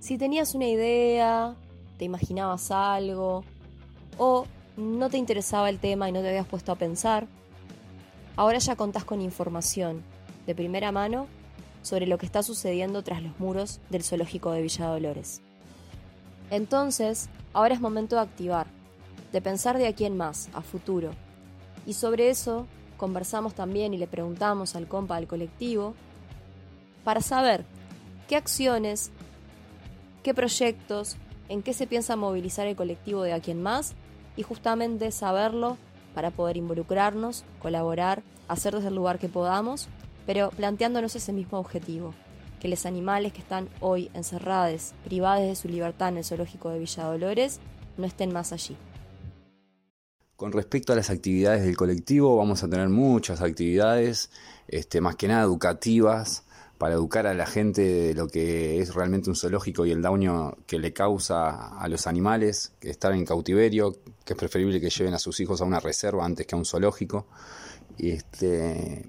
Si 0.00 0.18
tenías 0.18 0.54
una 0.54 0.68
idea, 0.68 1.54
te 1.96 2.04
imaginabas 2.04 2.70
algo, 2.70 3.42
o 4.18 4.44
no 4.76 5.08
te 5.08 5.16
interesaba 5.16 5.70
el 5.70 5.78
tema 5.78 6.10
y 6.10 6.12
no 6.12 6.20
te 6.20 6.28
habías 6.28 6.46
puesto 6.46 6.72
a 6.72 6.76
pensar, 6.76 7.26
ahora 8.36 8.58
ya 8.58 8.76
contás 8.76 9.04
con 9.04 9.22
información 9.22 10.02
de 10.46 10.54
primera 10.54 10.92
mano 10.92 11.26
sobre 11.80 12.06
lo 12.06 12.18
que 12.18 12.26
está 12.26 12.42
sucediendo 12.42 13.02
tras 13.02 13.22
los 13.22 13.40
muros 13.40 13.80
del 13.88 14.04
zoológico 14.04 14.52
de 14.52 14.60
Villa 14.60 14.88
Dolores. 14.88 15.40
Entonces, 16.50 17.28
ahora 17.52 17.74
es 17.74 17.80
momento 17.80 18.16
de 18.16 18.22
activar, 18.22 18.66
de 19.32 19.40
pensar 19.40 19.78
de 19.78 19.86
aquí 19.86 20.04
en 20.04 20.16
más, 20.16 20.48
a 20.54 20.60
futuro. 20.60 21.10
Y 21.86 21.94
sobre 21.94 22.30
eso 22.30 22.66
conversamos 22.96 23.54
también 23.54 23.94
y 23.94 23.98
le 23.98 24.06
preguntamos 24.06 24.76
al 24.76 24.88
compa 24.88 25.16
del 25.16 25.26
colectivo 25.26 25.94
para 27.02 27.20
saber 27.20 27.64
qué 28.28 28.36
acciones, 28.36 29.10
qué 30.22 30.34
proyectos, 30.34 31.16
en 31.48 31.62
qué 31.62 31.72
se 31.74 31.86
piensa 31.86 32.16
movilizar 32.16 32.66
el 32.66 32.76
colectivo 32.76 33.22
de 33.22 33.32
aquí 33.32 33.50
en 33.50 33.62
más 33.62 33.94
y 34.36 34.42
justamente 34.42 35.10
saberlo 35.10 35.76
para 36.14 36.30
poder 36.30 36.56
involucrarnos, 36.56 37.44
colaborar, 37.60 38.22
hacer 38.48 38.74
desde 38.74 38.88
el 38.88 38.94
lugar 38.94 39.18
que 39.18 39.28
podamos, 39.28 39.88
pero 40.26 40.50
planteándonos 40.50 41.16
ese 41.16 41.32
mismo 41.32 41.58
objetivo, 41.58 42.14
que 42.64 42.68
los 42.70 42.86
animales 42.86 43.34
que 43.34 43.40
están 43.40 43.68
hoy 43.80 44.10
encerrados, 44.14 44.94
privados 45.04 45.46
de 45.46 45.54
su 45.54 45.68
libertad 45.68 46.08
en 46.08 46.16
el 46.16 46.24
zoológico 46.24 46.70
de 46.70 46.78
Villa 46.78 47.04
Dolores, 47.04 47.60
no 47.98 48.06
estén 48.06 48.32
más 48.32 48.54
allí. 48.54 48.74
Con 50.34 50.50
respecto 50.50 50.94
a 50.94 50.96
las 50.96 51.10
actividades 51.10 51.62
del 51.62 51.76
colectivo, 51.76 52.38
vamos 52.38 52.62
a 52.62 52.68
tener 52.70 52.88
muchas 52.88 53.42
actividades, 53.42 54.30
este, 54.66 55.02
más 55.02 55.16
que 55.16 55.28
nada 55.28 55.42
educativas, 55.42 56.44
para 56.78 56.94
educar 56.94 57.26
a 57.26 57.34
la 57.34 57.44
gente 57.44 57.82
de 57.82 58.14
lo 58.14 58.28
que 58.28 58.80
es 58.80 58.94
realmente 58.94 59.28
un 59.28 59.36
zoológico 59.36 59.84
y 59.84 59.90
el 59.90 60.00
daño 60.00 60.56
que 60.66 60.78
le 60.78 60.94
causa 60.94 61.76
a 61.76 61.86
los 61.88 62.06
animales, 62.06 62.72
que 62.80 62.88
estar 62.88 63.12
en 63.12 63.26
cautiverio, 63.26 63.94
que 64.24 64.32
es 64.32 64.38
preferible 64.38 64.80
que 64.80 64.88
lleven 64.88 65.12
a 65.12 65.18
sus 65.18 65.38
hijos 65.40 65.60
a 65.60 65.64
una 65.64 65.80
reserva 65.80 66.24
antes 66.24 66.46
que 66.46 66.54
a 66.54 66.58
un 66.58 66.64
zoológico. 66.64 67.26
Este, 67.98 69.06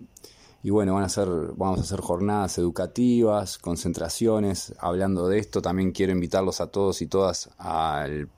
y 0.66 0.72
bueno, 0.72 0.96
van 0.96 1.04
a 1.04 1.10
ser, 1.10 1.30
vamos 1.56 1.78
a 1.78 1.84
hacer 1.84 2.02
jornadas 2.02 2.58
educativas, 2.58 3.60
concentraciones, 3.60 4.74
hablando 4.80 5.28
de 5.28 5.38
esto. 5.38 5.62
También 5.62 5.92
quiero 5.92 6.12
invitarlos 6.12 6.60
a 6.60 6.72
todos 6.72 7.04
y 7.04 7.06
todas 7.06 7.52
al 7.60 8.30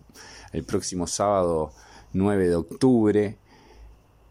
el 0.51 0.63
próximo 0.65 1.07
sábado 1.07 1.71
9 2.11 2.49
de 2.49 2.55
octubre. 2.55 3.37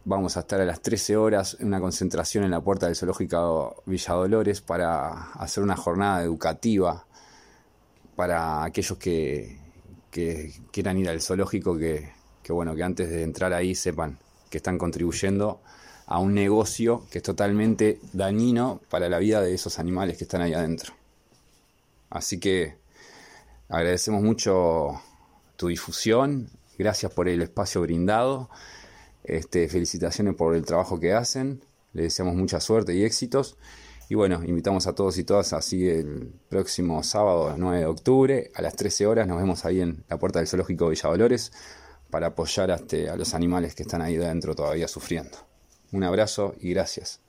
Vamos 0.05 0.37
a 0.37 0.41
estar 0.41 0.61
a 0.61 0.67
las 0.67 0.83
13 0.83 1.17
horas 1.17 1.57
en 1.59 1.69
una 1.69 1.81
concentración 1.81 2.45
en 2.45 2.51
la 2.51 2.61
puerta 2.61 2.85
del 2.85 2.97
zoológico 2.97 3.83
Villa 3.87 4.13
Dolores 4.13 4.61
para 4.61 5.33
hacer 5.33 5.63
una 5.63 5.77
jornada 5.79 6.23
educativa 6.23 7.07
para 8.15 8.63
aquellos 8.63 8.99
que, 8.99 9.59
quieran 10.11 10.99
ir 10.99 11.09
al 11.09 11.23
zoológico, 11.23 11.79
que, 11.79 12.13
que, 12.43 12.53
bueno, 12.53 12.75
que 12.75 12.83
antes 12.83 13.09
de 13.09 13.23
entrar 13.23 13.55
ahí 13.55 13.75
sepan 13.75 14.19
que 14.51 14.59
están 14.59 14.77
contribuyendo 14.77 15.63
a 16.07 16.19
un 16.19 16.35
negocio 16.35 17.05
que 17.11 17.19
es 17.19 17.25
totalmente 17.25 18.01
dañino 18.13 18.81
para 18.89 19.09
la 19.09 19.19
vida 19.19 19.41
de 19.41 19.55
esos 19.55 19.79
animales 19.79 20.17
que 20.17 20.25
están 20.25 20.41
ahí 20.41 20.55
adentro. 20.55 20.95
Así 22.11 22.39
que 22.39 22.77
agradecemos 23.69 24.23
mucho 24.23 25.01
tu 25.57 25.69
difusión, 25.69 26.49
Gracias 26.79 27.13
por 27.13 27.29
el 27.29 27.43
espacio 27.43 27.81
brindado. 27.81 28.51
Este, 29.25 29.69
felicitaciones 29.69 30.35
por 30.35 30.55
el 30.55 30.65
trabajo 30.65 31.01
que 31.01 31.13
hacen. 31.13 31.63
Les 31.93 32.05
deseamos 32.05 32.35
mucha 32.35 32.61
suerte 32.61 32.95
y 32.95 33.05
éxitos. 33.05 33.57
Y 34.09 34.15
bueno, 34.15 34.43
invitamos 34.45 34.87
a 34.87 34.95
todos 34.95 35.19
y 35.19 35.25
todas 35.25 35.53
así 35.53 35.89
el 35.89 36.33
próximo 36.49 37.03
sábado, 37.03 37.55
9 37.57 37.79
de 37.79 37.87
octubre, 37.87 38.51
a 38.55 38.63
las 38.63 38.77
13 38.77 39.07
horas. 39.07 39.27
Nos 39.27 39.39
vemos 39.39 39.65
ahí 39.65 39.81
en 39.81 40.05
la 40.09 40.19
puerta 40.19 40.39
del 40.39 40.47
Zoológico 40.47 40.89
Villa 40.89 41.09
Dolores 41.09 41.51
para 42.11 42.29
apoyar 42.29 42.71
a, 42.71 42.77
este, 42.77 43.09
a 43.11 43.17
los 43.17 43.35
animales 43.35 43.75
que 43.75 43.83
están 43.83 44.03
ahí 44.03 44.17
dentro 44.17 44.55
todavía 44.55 44.87
sufriendo. 44.87 45.39
Un 45.93 46.05
abrazo 46.05 46.55
y 46.61 46.71
gracias. 46.71 47.21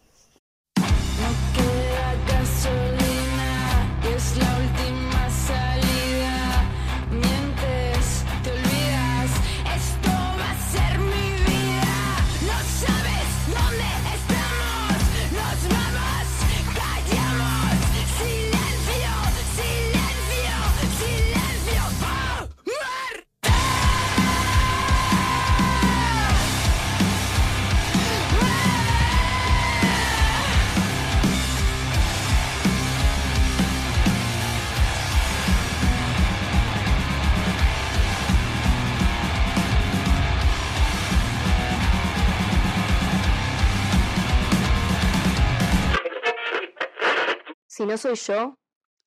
No 47.87 47.97
soy 47.97 48.15
yo, 48.15 48.57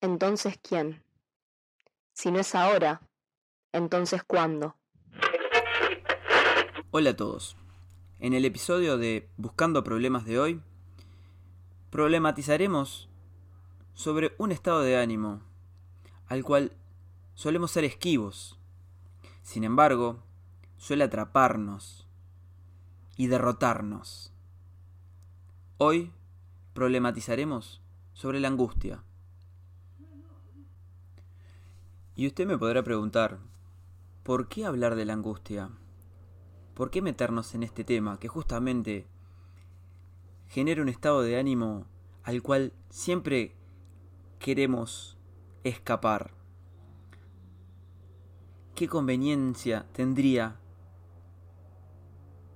entonces 0.00 0.58
¿quién? 0.62 1.04
Si 2.14 2.32
no 2.32 2.40
es 2.40 2.54
ahora, 2.54 3.02
entonces 3.72 4.24
¿cuándo? 4.24 4.74
Hola 6.90 7.10
a 7.10 7.16
todos. 7.16 7.56
En 8.20 8.32
el 8.32 8.46
episodio 8.46 8.96
de 8.96 9.28
Buscando 9.36 9.84
Problemas 9.84 10.24
de 10.24 10.38
hoy, 10.40 10.62
problematizaremos 11.90 13.10
sobre 13.92 14.34
un 14.38 14.50
estado 14.50 14.80
de 14.80 14.96
ánimo 14.96 15.42
al 16.26 16.42
cual 16.42 16.72
solemos 17.34 17.70
ser 17.70 17.84
esquivos. 17.84 18.58
Sin 19.42 19.62
embargo, 19.62 20.22
suele 20.78 21.04
atraparnos 21.04 22.06
y 23.16 23.26
derrotarnos. 23.26 24.32
Hoy 25.76 26.12
problematizaremos 26.72 27.79
sobre 28.20 28.38
la 28.38 28.48
angustia. 28.48 29.02
Y 32.14 32.26
usted 32.26 32.46
me 32.46 32.58
podrá 32.58 32.82
preguntar, 32.82 33.38
¿por 34.24 34.46
qué 34.46 34.66
hablar 34.66 34.94
de 34.94 35.06
la 35.06 35.14
angustia? 35.14 35.70
¿Por 36.74 36.90
qué 36.90 37.00
meternos 37.00 37.54
en 37.54 37.62
este 37.62 37.82
tema 37.82 38.20
que 38.20 38.28
justamente 38.28 39.06
genera 40.48 40.82
un 40.82 40.90
estado 40.90 41.22
de 41.22 41.38
ánimo 41.38 41.86
al 42.22 42.42
cual 42.42 42.74
siempre 42.90 43.56
queremos 44.38 45.16
escapar? 45.64 46.34
¿Qué 48.74 48.86
conveniencia 48.86 49.86
tendría 49.94 50.60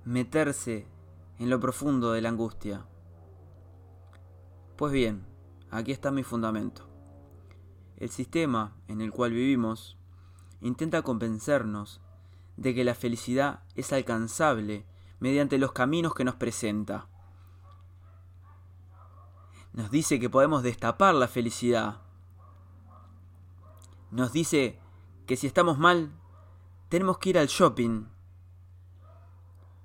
meterse 0.03 0.85
en 1.39 1.49
lo 1.49 1.59
profundo 1.59 2.11
de 2.11 2.21
la 2.21 2.29
angustia? 2.29 2.85
Pues 4.75 4.93
bien, 4.93 5.34
aquí 5.75 5.91
está 5.91 6.09
mi 6.09 6.23
fundamento. 6.23 6.87
El 7.97 8.09
sistema 8.09 8.75
en 8.87 9.01
el 9.01 9.11
cual 9.11 9.31
vivimos 9.31 9.97
intenta 10.61 11.01
convencernos 11.01 12.01
de 12.57 12.73
que 12.73 12.85
la 12.85 12.95
felicidad 12.95 13.63
es 13.75 13.91
alcanzable 13.91 14.85
mediante 15.19 15.57
los 15.57 15.73
caminos 15.73 16.13
que 16.15 16.23
nos 16.23 16.35
presenta. 16.35 17.07
Nos 19.73 19.91
dice 19.91 20.19
que 20.19 20.29
podemos 20.29 20.63
destapar 20.63 21.13
la 21.13 21.27
felicidad. 21.27 22.01
Nos 24.11 24.31
dice 24.31 24.79
que 25.25 25.35
si 25.35 25.47
estamos 25.47 25.77
mal, 25.77 26.11
tenemos 26.87 27.17
que 27.17 27.31
ir 27.31 27.37
al 27.37 27.47
shopping. 27.47 28.07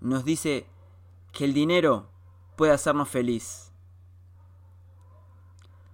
Nos 0.00 0.24
dice 0.24 0.68
que 1.32 1.44
el 1.44 1.52
dinero 1.52 2.10
puede 2.56 2.72
hacernos 2.72 3.08
feliz. 3.08 3.69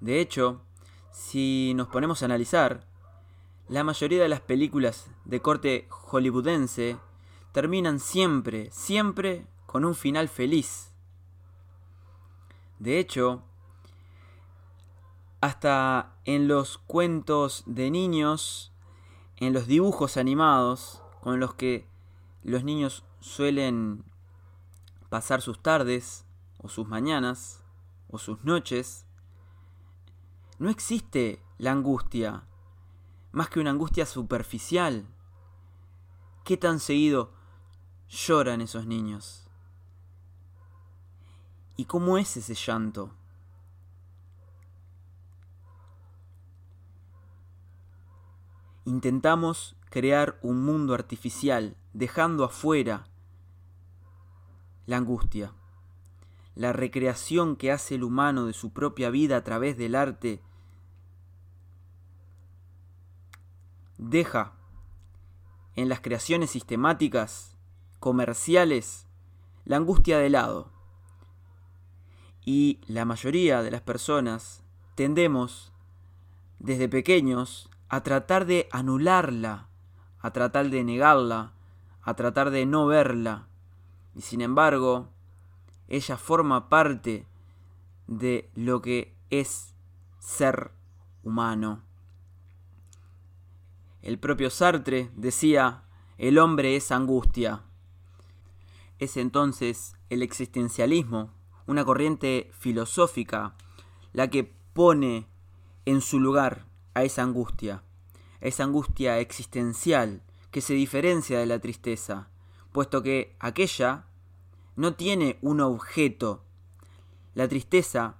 De 0.01 0.21
hecho, 0.21 0.61
si 1.11 1.73
nos 1.75 1.89
ponemos 1.89 2.23
a 2.23 2.27
analizar, 2.27 2.85
la 3.69 3.83
mayoría 3.83 4.23
de 4.23 4.29
las 4.29 4.41
películas 4.41 5.11
de 5.25 5.41
corte 5.41 5.87
hollywoodense 5.91 6.99
terminan 7.53 7.99
siempre, 7.99 8.71
siempre 8.71 9.47
con 9.67 9.85
un 9.85 9.95
final 9.95 10.29
feliz. 10.29 10.93
De 12.79 12.99
hecho, 12.99 13.43
hasta 15.41 16.15
en 16.25 16.49
los 16.49 16.79
cuentos 16.79 17.63
de 17.67 17.91
niños, 17.91 18.73
en 19.37 19.53
los 19.53 19.67
dibujos 19.67 20.17
animados, 20.17 21.03
con 21.21 21.41
los 21.41 21.55
que 21.55 21.87
los 22.43 22.63
niños 22.63 23.05
suelen 23.21 24.05
pasar 25.09 25.41
sus 25.41 25.63
tardes, 25.63 26.25
o 26.59 26.69
sus 26.69 26.87
mañanas, 26.87 27.65
o 28.09 28.19
sus 28.19 28.45
noches, 28.45 29.06
no 30.59 30.71
existe 30.71 31.43
la 31.59 31.73
angustia, 31.73 32.45
más 33.33 33.51
que 33.51 33.61
una 33.61 33.71
angustia 33.71 34.07
superficial. 34.07 35.07
¿Qué 36.45 36.57
tan 36.57 36.81
seguido 36.81 37.33
lloran 38.09 38.61
esos 38.61 38.87
niños? 38.87 39.47
¿Y 41.77 41.85
cómo 41.85 42.17
es 42.17 42.37
ese 42.37 42.55
llanto? 42.55 43.11
Intentamos 48.87 49.77
crear 49.91 50.39
un 50.43 50.65
mundo 50.65 50.95
artificial, 50.95 51.77
dejando 51.93 52.45
afuera 52.45 53.09
la 54.87 54.97
angustia, 54.97 55.53
la 56.55 56.73
recreación 56.73 57.57
que 57.57 57.73
hace 57.73 57.97
el 57.97 58.05
humano 58.05 58.47
de 58.47 58.53
su 58.53 58.73
propia 58.73 59.11
vida 59.11 59.37
a 59.37 59.45
través 59.45 59.77
del 59.77 59.97
arte, 59.97 60.41
deja 63.99 64.53
en 65.75 65.89
las 65.89 66.01
creaciones 66.01 66.51
sistemáticas, 66.51 67.57
comerciales, 68.01 69.07
la 69.65 69.77
angustia 69.77 70.19
de 70.19 70.31
lado. 70.31 70.71
Y 72.45 72.81
la 72.87 73.05
mayoría 73.05 73.63
de 73.63 73.71
las 73.71 73.83
personas 73.83 74.63
tendemos, 74.95 75.73
desde 76.59 76.89
pequeños, 76.89 77.69
a 77.89 78.03
tratar 78.03 78.47
de 78.47 78.69
anularla, 78.73 79.69
a 80.21 80.31
tratar 80.33 80.71
de 80.71 80.85
negarla, 80.85 81.53
a 82.03 82.15
tratar 82.15 82.51
de 82.51 82.67
no 82.67 82.87
verla. 82.87 83.49
Y 84.15 84.23
sin 84.23 84.41
embargo, 84.41 85.09
ella 85.89 86.17
forma 86.17 86.69
parte 86.69 87.27
de 88.07 88.51
lo 88.55 88.81
que 88.81 89.15
es 89.31 89.75
ser 90.19 90.73
humano. 91.23 91.86
El 94.07 94.21
propio 94.21 94.51
Sartre 94.51 95.11
decía, 95.17 95.83
el 96.17 96.39
hombre 96.39 96.77
es 96.77 96.93
angustia. 96.93 97.65
Es 99.01 99.17
entonces 99.17 99.97
el 100.11 100.23
existencialismo, 100.23 101.33
una 101.67 101.85
corriente 101.85 102.49
filosófica, 102.57 103.57
la 104.13 104.31
que 104.31 104.45
pone 104.45 105.27
en 105.87 106.01
su 106.03 106.21
lugar 106.21 106.67
a 106.95 107.03
esa 107.03 107.25
angustia, 107.25 107.83
a 108.41 108.47
esa 108.47 108.63
angustia 108.63 109.19
existencial 109.19 110.23
que 110.53 110.61
se 110.61 110.75
diferencia 110.75 111.41
de 111.41 111.47
la 111.47 111.59
tristeza, 111.59 112.29
puesto 112.71 113.03
que 113.03 113.35
aquella 113.41 114.05
no 114.77 114.95
tiene 114.95 115.37
un 115.43 115.61
objeto. 115.61 116.45
La 117.35 117.49
tristeza 117.49 118.19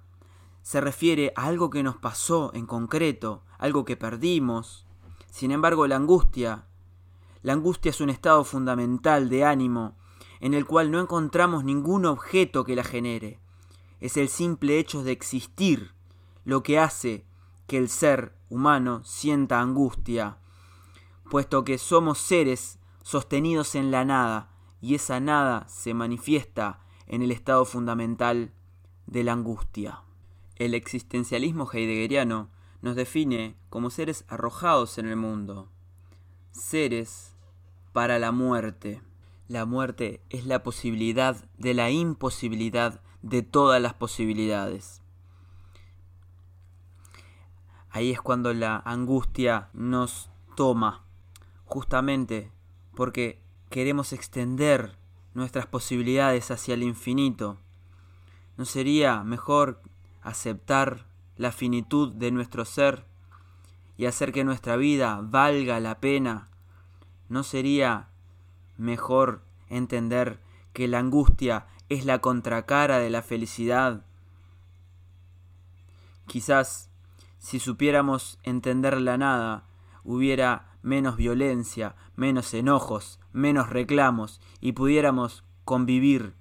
se 0.63 0.81
refiere 0.81 1.31
a 1.37 1.45
algo 1.45 1.69
que 1.69 1.81
nos 1.81 1.95
pasó 1.95 2.51
en 2.53 2.65
concreto, 2.65 3.45
algo 3.57 3.85
que 3.85 3.95
perdimos. 3.95 4.85
Sin 5.37 5.51
embargo, 5.51 5.85
la 5.85 5.97
angustia, 5.97 6.65
la 7.43 7.53
angustia 7.53 7.91
es 7.91 8.01
un 8.01 8.09
estado 8.09 8.43
fundamental 8.43 9.29
de 9.29 9.45
ánimo 9.45 9.95
en 10.39 10.55
el 10.55 10.65
cual 10.65 10.89
no 10.89 10.99
encontramos 10.99 11.63
ningún 11.63 12.07
objeto 12.07 12.63
que 12.63 12.75
la 12.75 12.83
genere. 12.83 13.39
Es 13.99 14.17
el 14.17 14.29
simple 14.29 14.79
hecho 14.79 15.03
de 15.03 15.11
existir 15.11 15.91
lo 16.43 16.63
que 16.63 16.79
hace 16.79 17.23
que 17.67 17.77
el 17.77 17.87
ser 17.87 18.33
humano 18.49 19.03
sienta 19.03 19.61
angustia, 19.61 20.39
puesto 21.29 21.63
que 21.63 21.77
somos 21.77 22.17
seres 22.17 22.79
sostenidos 23.03 23.75
en 23.75 23.91
la 23.91 24.05
nada, 24.05 24.49
y 24.81 24.95
esa 24.95 25.19
nada 25.19 25.69
se 25.69 25.93
manifiesta 25.93 26.79
en 27.05 27.21
el 27.21 27.29
estado 27.29 27.63
fundamental 27.63 28.53
de 29.05 29.23
la 29.23 29.33
angustia. 29.33 30.01
El 30.55 30.73
existencialismo 30.73 31.69
heideggeriano 31.71 32.49
nos 32.81 32.95
define 32.95 33.55
como 33.69 33.89
seres 33.89 34.25
arrojados 34.27 34.97
en 34.97 35.07
el 35.07 35.15
mundo, 35.15 35.69
seres 36.51 37.35
para 37.93 38.19
la 38.19 38.31
muerte. 38.31 39.01
La 39.47 39.65
muerte 39.65 40.21
es 40.29 40.45
la 40.45 40.61
posibilidad 40.61 41.37
de 41.57 41.73
la 41.73 41.89
imposibilidad 41.89 43.01
de 43.21 43.41
todas 43.41 43.81
las 43.81 43.93
posibilidades. 43.93 45.01
Ahí 47.89 48.11
es 48.11 48.21
cuando 48.21 48.53
la 48.53 48.77
angustia 48.85 49.69
nos 49.73 50.29
toma, 50.55 51.05
justamente 51.65 52.51
porque 52.93 53.41
queremos 53.69 54.13
extender 54.13 54.97
nuestras 55.33 55.65
posibilidades 55.65 56.51
hacia 56.51 56.73
el 56.73 56.83
infinito. 56.83 57.57
¿No 58.57 58.65
sería 58.65 59.23
mejor 59.23 59.81
aceptar 60.21 61.05
la 61.37 61.51
finitud 61.51 62.13
de 62.13 62.31
nuestro 62.31 62.65
ser 62.65 63.05
y 63.97 64.05
hacer 64.05 64.31
que 64.31 64.43
nuestra 64.43 64.75
vida 64.75 65.19
valga 65.21 65.79
la 65.79 65.99
pena? 65.99 66.49
¿No 67.29 67.43
sería 67.43 68.07
mejor 68.77 69.41
entender 69.69 70.39
que 70.73 70.87
la 70.87 70.99
angustia 70.99 71.67
es 71.89 72.05
la 72.05 72.19
contracara 72.19 72.99
de 72.99 73.09
la 73.09 73.21
felicidad? 73.21 74.05
Quizás 76.27 76.89
si 77.39 77.59
supiéramos 77.59 78.39
entender 78.43 78.99
la 78.99 79.17
nada, 79.17 79.63
hubiera 80.03 80.71
menos 80.81 81.17
violencia, 81.17 81.95
menos 82.15 82.53
enojos, 82.53 83.19
menos 83.31 83.69
reclamos 83.69 84.41
y 84.59 84.73
pudiéramos 84.73 85.43
convivir 85.63 86.33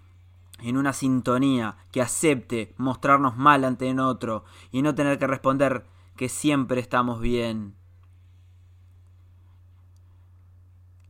en 0.60 0.76
una 0.76 0.92
sintonía 0.92 1.76
que 1.92 2.00
acepte 2.00 2.74
mostrarnos 2.76 3.36
mal 3.36 3.64
ante 3.64 3.88
el 3.90 4.00
otro 4.00 4.44
y 4.70 4.82
no 4.82 4.94
tener 4.94 5.18
que 5.18 5.26
responder 5.26 5.86
que 6.16 6.28
siempre 6.28 6.80
estamos 6.80 7.20
bien. 7.20 7.76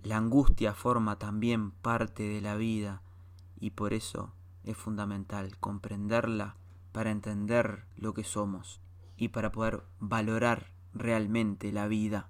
La 0.02 0.16
angustia 0.16 0.72
forma 0.72 1.18
también 1.18 1.70
parte 1.70 2.22
de 2.22 2.40
la 2.40 2.54
vida 2.54 3.02
y 3.58 3.70
por 3.70 3.92
eso 3.92 4.32
es 4.64 4.76
fundamental 4.76 5.56
comprenderla 5.58 6.56
para 6.92 7.10
entender 7.10 7.84
lo 7.96 8.14
que 8.14 8.24
somos 8.24 8.80
y 9.16 9.28
para 9.28 9.50
poder 9.52 9.82
valorar 9.98 10.70
realmente 10.94 11.72
la 11.72 11.86
vida. 11.86 12.28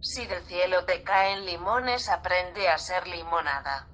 Si 0.00 0.26
del 0.26 0.42
cielo 0.44 0.84
te 0.84 1.02
caen 1.02 1.46
limones, 1.46 2.08
aprende 2.08 2.68
a 2.68 2.76
ser 2.76 3.06
limonada. 3.06 3.88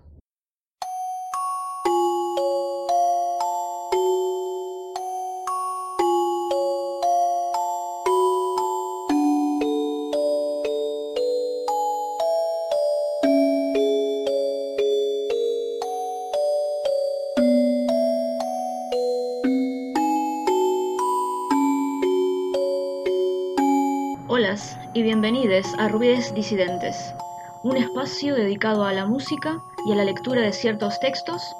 Y 25.00 25.03
bienvenidos 25.03 25.66
a 25.79 25.88
Ruides 25.88 26.35
Disidentes, 26.35 27.14
un 27.62 27.76
espacio 27.76 28.35
dedicado 28.35 28.85
a 28.85 28.92
la 28.92 29.07
música 29.07 29.62
y 29.87 29.92
a 29.92 29.94
la 29.94 30.05
lectura 30.05 30.42
de 30.42 30.53
ciertos 30.53 30.98
textos 30.98 31.55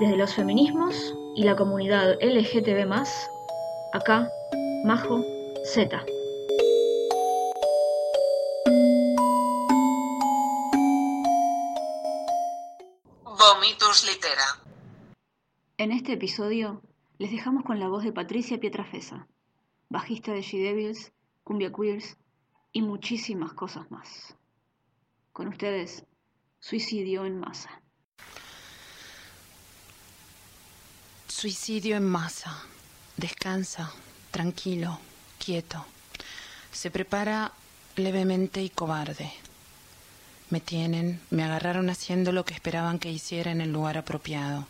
desde 0.00 0.16
los 0.16 0.34
feminismos 0.34 1.14
y 1.36 1.44
la 1.44 1.54
comunidad 1.56 2.16
LGTB+, 2.22 2.90
acá, 3.92 4.30
Majo, 4.82 5.22
Z. 5.62 6.02
Vomitus 13.24 14.06
litera. 14.08 14.64
En 15.76 15.92
este 15.92 16.14
episodio 16.14 16.80
les 17.18 17.30
dejamos 17.30 17.64
con 17.64 17.78
la 17.78 17.88
voz 17.88 18.02
de 18.02 18.12
Patricia 18.12 18.58
Pietrafesa, 18.58 19.28
bajista 19.90 20.32
de 20.32 20.40
She-Devils, 20.40 21.12
Cumbia 21.44 21.70
Queers 21.70 22.16
y 22.72 22.80
muchísimas 22.80 23.52
cosas 23.52 23.90
más. 23.90 24.34
Con 25.34 25.48
ustedes, 25.48 26.06
Suicidio 26.58 27.26
en 27.26 27.38
Masa. 27.38 27.79
Suicidio 31.30 31.96
en 31.96 32.04
masa. 32.04 32.58
Descansa, 33.16 33.92
tranquilo, 34.32 34.98
quieto. 35.38 35.86
Se 36.72 36.90
prepara 36.90 37.52
levemente 37.94 38.62
y 38.62 38.68
cobarde. 38.68 39.32
Me 40.50 40.60
tienen, 40.60 41.20
me 41.30 41.44
agarraron 41.44 41.88
haciendo 41.88 42.32
lo 42.32 42.44
que 42.44 42.52
esperaban 42.52 42.98
que 42.98 43.12
hiciera 43.12 43.52
en 43.52 43.60
el 43.60 43.72
lugar 43.72 43.96
apropiado. 43.96 44.66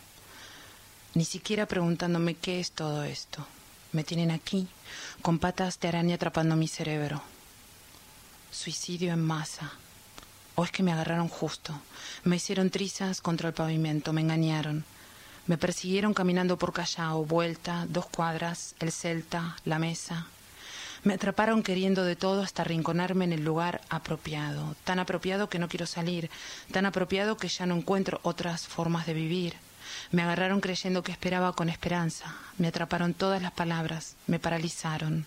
Ni 1.15 1.25
siquiera 1.25 1.65
preguntándome 1.65 2.35
qué 2.35 2.59
es 2.59 2.71
todo 2.71 3.03
esto. 3.03 3.45
Me 3.91 4.03
tienen 4.03 4.29
aquí, 4.29 4.67
con 5.23 5.39
patas 5.39 5.79
de 5.79 5.87
araña 5.87 6.15
atrapando 6.15 6.55
mi 6.55 6.67
cerebro. 6.67 7.23
Suicidio 8.51 9.11
en 9.11 9.21
masa. 9.21 9.73
O 10.53 10.63
es 10.63 10.71
que 10.71 10.83
me 10.83 10.93
agarraron 10.93 11.27
justo. 11.27 11.73
Me 12.23 12.35
hicieron 12.35 12.69
trizas 12.69 13.19
contra 13.19 13.49
el 13.49 13.55
pavimento, 13.55 14.13
me 14.13 14.21
engañaron. 14.21 14.85
Me 15.47 15.57
persiguieron 15.57 16.13
caminando 16.13 16.57
por 16.57 16.71
Callao, 16.71 17.25
vuelta, 17.25 17.85
dos 17.89 18.05
cuadras, 18.05 18.75
el 18.79 18.91
Celta, 18.91 19.57
la 19.65 19.79
mesa. 19.79 20.27
Me 21.03 21.15
atraparon 21.15 21.63
queriendo 21.63 22.03
de 22.03 22.15
todo 22.15 22.43
hasta 22.43 22.63
rinconarme 22.63 23.25
en 23.25 23.33
el 23.33 23.43
lugar 23.43 23.81
apropiado, 23.89 24.75
tan 24.83 24.99
apropiado 24.99 25.49
que 25.49 25.57
no 25.57 25.67
quiero 25.67 25.87
salir, 25.87 26.29
tan 26.71 26.85
apropiado 26.85 27.37
que 27.37 27.47
ya 27.47 27.65
no 27.65 27.75
encuentro 27.75 28.19
otras 28.21 28.67
formas 28.67 29.07
de 29.07 29.15
vivir. 29.15 29.55
Me 30.11 30.21
agarraron 30.21 30.61
creyendo 30.61 31.01
que 31.01 31.11
esperaba 31.11 31.53
con 31.53 31.69
esperanza, 31.69 32.35
me 32.59 32.67
atraparon 32.67 33.15
todas 33.15 33.41
las 33.41 33.51
palabras, 33.51 34.15
me 34.27 34.37
paralizaron. 34.37 35.25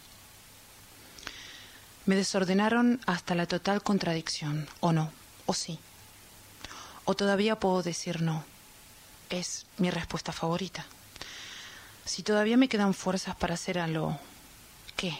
Me 2.07 2.14
desordenaron 2.14 3.00
hasta 3.07 3.35
la 3.35 3.46
total 3.46 3.83
contradicción, 3.83 4.68
o 4.79 4.92
no, 4.92 5.11
o 5.46 5.55
sí. 5.55 5.81
O 7.05 7.14
todavía 7.14 7.59
puedo 7.59 7.83
decir 7.83 8.22
no. 8.22 8.44
Es 9.34 9.66
mi 9.78 9.90
respuesta 9.90 10.30
favorita. 10.30 10.86
Si 12.04 12.22
todavía 12.22 12.56
me 12.56 12.68
quedan 12.68 12.94
fuerzas 12.94 13.34
para 13.34 13.54
hacer 13.54 13.80
algo, 13.80 14.16
¿qué? 14.94 15.18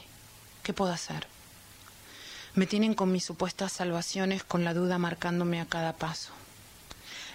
¿Qué 0.63 0.73
puedo 0.73 0.93
hacer? 0.93 1.27
Me 2.55 2.69
tienen 2.69 2.95
con 2.95 3.11
mis 3.11 3.25
supuestas 3.25 3.73
salvaciones, 3.73 4.45
con 4.45 4.63
la 4.63 4.73
duda 4.73 4.99
marcándome 4.99 5.61
a 5.61 5.67
cada 5.67 5.95
paso. 5.95 6.31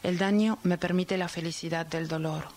El 0.04 0.18
daño 0.18 0.58
me 0.64 0.78
permite 0.78 1.18
la 1.18 1.28
felicidad 1.28 1.86
del 1.86 2.08
dolor. 2.08 2.48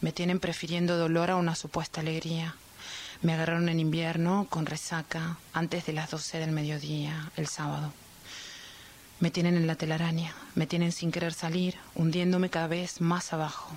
Me 0.00 0.12
tienen 0.12 0.38
prefiriendo 0.38 0.96
dolor 0.96 1.32
a 1.32 1.36
una 1.36 1.56
supuesta 1.56 2.02
alegría. 2.02 2.54
Me 3.22 3.32
agarraron 3.34 3.68
en 3.68 3.80
invierno 3.80 4.46
con 4.48 4.66
resaca 4.66 5.38
antes 5.52 5.86
de 5.86 5.92
las 5.92 6.12
doce 6.12 6.38
del 6.38 6.52
mediodía, 6.52 7.32
el 7.36 7.48
sábado. 7.48 7.92
Me 9.18 9.30
tienen 9.30 9.56
en 9.56 9.66
la 9.66 9.76
telaraña, 9.76 10.34
me 10.54 10.66
tienen 10.66 10.92
sin 10.92 11.10
querer 11.10 11.32
salir, 11.32 11.76
hundiéndome 11.94 12.50
cada 12.50 12.66
vez 12.66 13.00
más 13.00 13.32
abajo. 13.32 13.74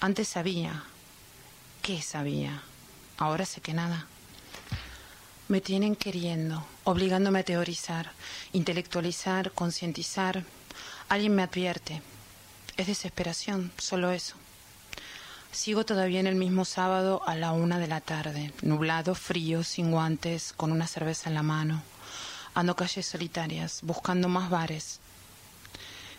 Antes 0.00 0.28
sabía. 0.28 0.84
¿Qué 1.80 2.02
sabía? 2.02 2.62
Ahora 3.16 3.46
sé 3.46 3.62
que 3.62 3.72
nada. 3.72 4.06
Me 5.48 5.62
tienen 5.62 5.96
queriendo, 5.96 6.66
obligándome 6.84 7.38
a 7.38 7.44
teorizar, 7.44 8.12
intelectualizar, 8.52 9.50
concientizar. 9.52 10.44
Alguien 11.08 11.34
me 11.34 11.42
advierte. 11.42 12.02
Es 12.76 12.86
desesperación, 12.86 13.72
solo 13.78 14.10
eso. 14.10 14.36
Sigo 15.52 15.86
todavía 15.86 16.20
en 16.20 16.26
el 16.26 16.34
mismo 16.34 16.66
sábado 16.66 17.22
a 17.26 17.34
la 17.34 17.52
una 17.52 17.78
de 17.78 17.86
la 17.86 18.00
tarde, 18.02 18.52
nublado, 18.60 19.14
frío, 19.14 19.62
sin 19.62 19.90
guantes, 19.90 20.52
con 20.54 20.70
una 20.72 20.86
cerveza 20.86 21.30
en 21.30 21.34
la 21.34 21.42
mano. 21.42 21.82
Ando 22.54 22.76
calles 22.76 23.06
solitarias, 23.06 23.80
buscando 23.82 24.28
más 24.28 24.48
bares. 24.48 25.00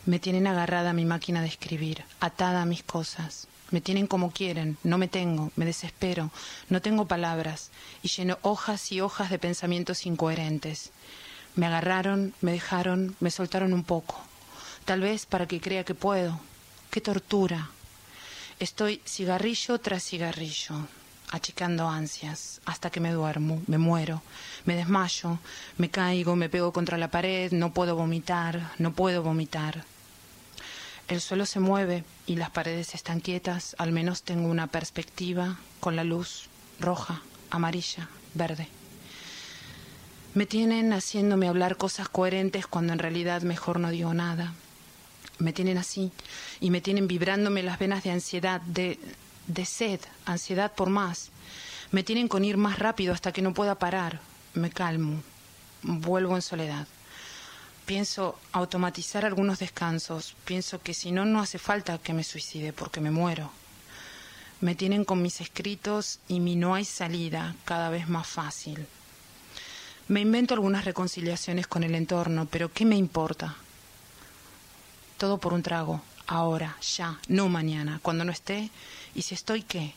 Me 0.06 0.20
tienen 0.20 0.48
agarrada 0.48 0.90
a 0.90 0.94
mi 0.94 1.06
máquina 1.06 1.42
de 1.42 1.48
escribir, 1.48 2.04
atada 2.20 2.62
a 2.62 2.66
mis 2.66 2.84
cosas. 2.84 3.48
Me 3.72 3.82
tienen 3.82 4.06
como 4.06 4.32
quieren, 4.32 4.78
no 4.84 4.98
me 4.98 5.08
tengo, 5.08 5.52
me 5.56 5.66
desespero, 5.66 6.30
no 6.70 6.82
tengo 6.82 7.08
palabras 7.08 7.72
y 8.04 8.10
lleno 8.10 8.38
hojas 8.42 8.92
y 8.92 9.02
hojas 9.02 9.30
de 9.30 9.40
pensamientos 9.40 10.06
incoherentes. 10.06 10.92
Me 11.56 11.66
agarraron, 11.66 12.34
me 12.42 12.52
dejaron, 12.52 13.16
me 13.20 13.32
soltaron 13.32 13.74
un 13.74 13.84
poco. 13.84 14.22
Tal 14.84 15.02
vez 15.02 15.26
para 15.26 15.48
que 15.48 15.62
crea 15.62 15.84
que 15.84 15.96
puedo. 15.96 16.40
¡Qué 16.92 17.02
tortura! 17.02 17.72
Estoy 18.60 19.02
cigarrillo 19.06 19.80
tras 19.80 20.04
cigarrillo, 20.04 20.88
achicando 21.32 21.88
ansias, 21.88 22.62
hasta 22.66 22.90
que 22.90 23.00
me 23.00 23.12
duermo, 23.12 23.62
me 23.68 23.78
muero, 23.78 24.22
me 24.66 24.76
desmayo, 24.76 25.40
me 25.78 25.90
caigo, 25.90 26.36
me 26.36 26.50
pego 26.50 26.72
contra 26.72 26.98
la 26.98 27.10
pared, 27.10 27.52
no 27.52 27.74
puedo 27.74 27.96
vomitar, 27.96 28.72
no 28.78 28.94
puedo 28.94 29.24
vomitar. 29.24 29.84
El 31.08 31.22
suelo 31.22 31.46
se 31.46 31.60
mueve 31.60 32.04
y 32.26 32.36
las 32.36 32.50
paredes 32.50 32.96
están 32.96 33.20
quietas, 33.20 33.76
al 33.78 33.92
menos 33.92 34.24
tengo 34.24 34.48
una 34.48 34.68
perspectiva 34.68 35.58
con 35.80 35.96
la 35.96 36.04
luz 36.04 36.50
roja, 36.80 37.22
amarilla, 37.52 38.10
verde. 38.34 38.68
Me 40.34 40.46
tienen 40.46 40.92
haciéndome 40.94 41.48
hablar 41.48 41.78
cosas 41.78 42.10
coherentes 42.10 42.68
cuando 42.68 42.92
en 42.92 43.00
realidad 43.00 43.44
mejor 43.44 43.80
no 43.80 43.90
digo 43.90 44.14
nada. 44.14 44.54
Me 45.38 45.54
tienen 45.54 45.78
así 45.78 46.12
y 46.60 46.72
me 46.72 46.82
tienen 46.82 47.08
vibrándome 47.08 47.64
las 47.64 47.80
venas 47.80 48.04
de 48.04 48.12
ansiedad, 48.12 48.60
de, 48.62 49.00
de 49.48 49.66
sed, 49.66 50.00
ansiedad 50.26 50.74
por 50.74 50.90
más. 50.90 51.30
Me 51.92 52.04
tienen 52.04 52.28
con 52.28 52.44
ir 52.44 52.58
más 52.58 52.80
rápido 52.80 53.14
hasta 53.14 53.32
que 53.32 53.42
no 53.42 53.54
pueda 53.54 53.76
parar. 53.76 54.20
Me 54.54 54.70
calmo. 54.70 55.22
Vuelvo 55.84 56.36
en 56.36 56.42
soledad. 56.42 56.88
Pienso 57.86 58.40
automatizar 58.52 59.26
algunos 59.26 59.60
descansos. 59.60 60.36
Pienso 60.46 60.82
que 60.82 60.94
si 60.94 61.12
no, 61.12 61.26
no 61.26 61.40
hace 61.40 61.60
falta 61.60 62.00
que 62.00 62.14
me 62.14 62.24
suicide 62.24 62.74
porque 62.74 63.02
me 63.02 63.12
muero. 63.12 63.52
Me 64.62 64.74
tienen 64.74 65.06
con 65.06 65.22
mis 65.22 65.42
escritos 65.42 66.20
y 66.28 66.40
mi 66.40 66.56
no 66.56 66.74
hay 66.74 66.86
salida 66.86 67.56
cada 67.66 67.90
vez 67.90 68.10
más 68.10 68.26
fácil. 68.26 68.88
Me 70.08 70.22
invento 70.22 70.54
algunas 70.54 70.86
reconciliaciones 70.86 71.68
con 71.68 71.84
el 71.84 71.96
entorno, 71.96 72.46
pero 72.46 72.72
¿qué 72.72 72.86
me 72.86 72.96
importa? 72.96 73.56
Todo 75.18 75.40
por 75.40 75.54
un 75.54 75.64
trago, 75.64 76.02
ahora, 76.28 76.78
ya, 76.82 77.20
no 77.28 77.50
mañana, 77.50 78.00
cuando 78.02 78.24
no 78.24 78.32
esté, 78.32 78.70
y 79.16 79.22
si 79.22 79.34
estoy, 79.34 79.64
¿qué? 79.64 79.94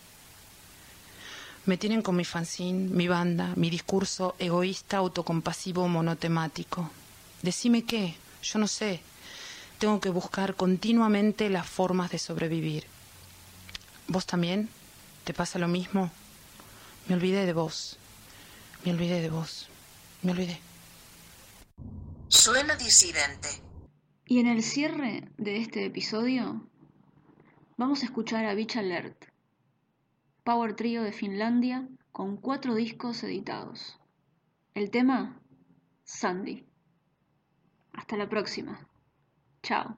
Me 1.66 1.76
tienen 1.76 2.00
con 2.00 2.16
mi 2.16 2.24
fanzine, 2.24 2.88
mi 2.88 3.08
banda, 3.08 3.52
mi 3.56 3.68
discurso 3.68 4.34
egoísta, 4.38 4.96
autocompasivo, 4.96 5.86
monotemático. 5.88 6.90
Decime 7.42 7.84
qué, 7.84 8.14
yo 8.42 8.58
no 8.58 8.68
sé. 8.68 9.00
Tengo 9.78 10.00
que 10.00 10.08
buscar 10.08 10.54
continuamente 10.54 11.50
las 11.50 11.68
formas 11.68 12.10
de 12.10 12.18
sobrevivir. 12.18 12.86
¿Vos 14.06 14.24
también? 14.24 14.70
¿Te 15.24 15.34
pasa 15.34 15.58
lo 15.58 15.68
mismo? 15.68 16.10
Me 17.06 17.16
olvidé 17.16 17.44
de 17.44 17.52
vos. 17.52 17.98
Me 18.84 18.92
olvidé 18.92 19.20
de 19.20 19.28
vos. 19.28 19.68
Me 20.22 20.32
olvidé. 20.32 20.60
Suena 22.28 22.76
disidente. 22.76 23.48
Y 24.24 24.40
en 24.40 24.46
el 24.46 24.62
cierre 24.62 25.28
de 25.36 25.58
este 25.58 25.84
episodio 25.84 26.67
vamos 27.78 28.02
a 28.02 28.06
escuchar 28.06 28.44
a 28.44 28.54
Beach 28.54 28.76
Alert, 28.76 29.24
Power 30.44 30.74
Trio 30.74 31.02
de 31.02 31.12
Finlandia 31.12 31.88
con 32.12 32.36
cuatro 32.36 32.74
discos 32.74 33.22
editados. 33.22 33.98
El 34.74 34.90
tema, 34.90 35.40
Sandy. 36.04 36.66
Hasta 37.92 38.16
la 38.16 38.28
próxima. 38.28 38.86
Chao. 39.62 39.96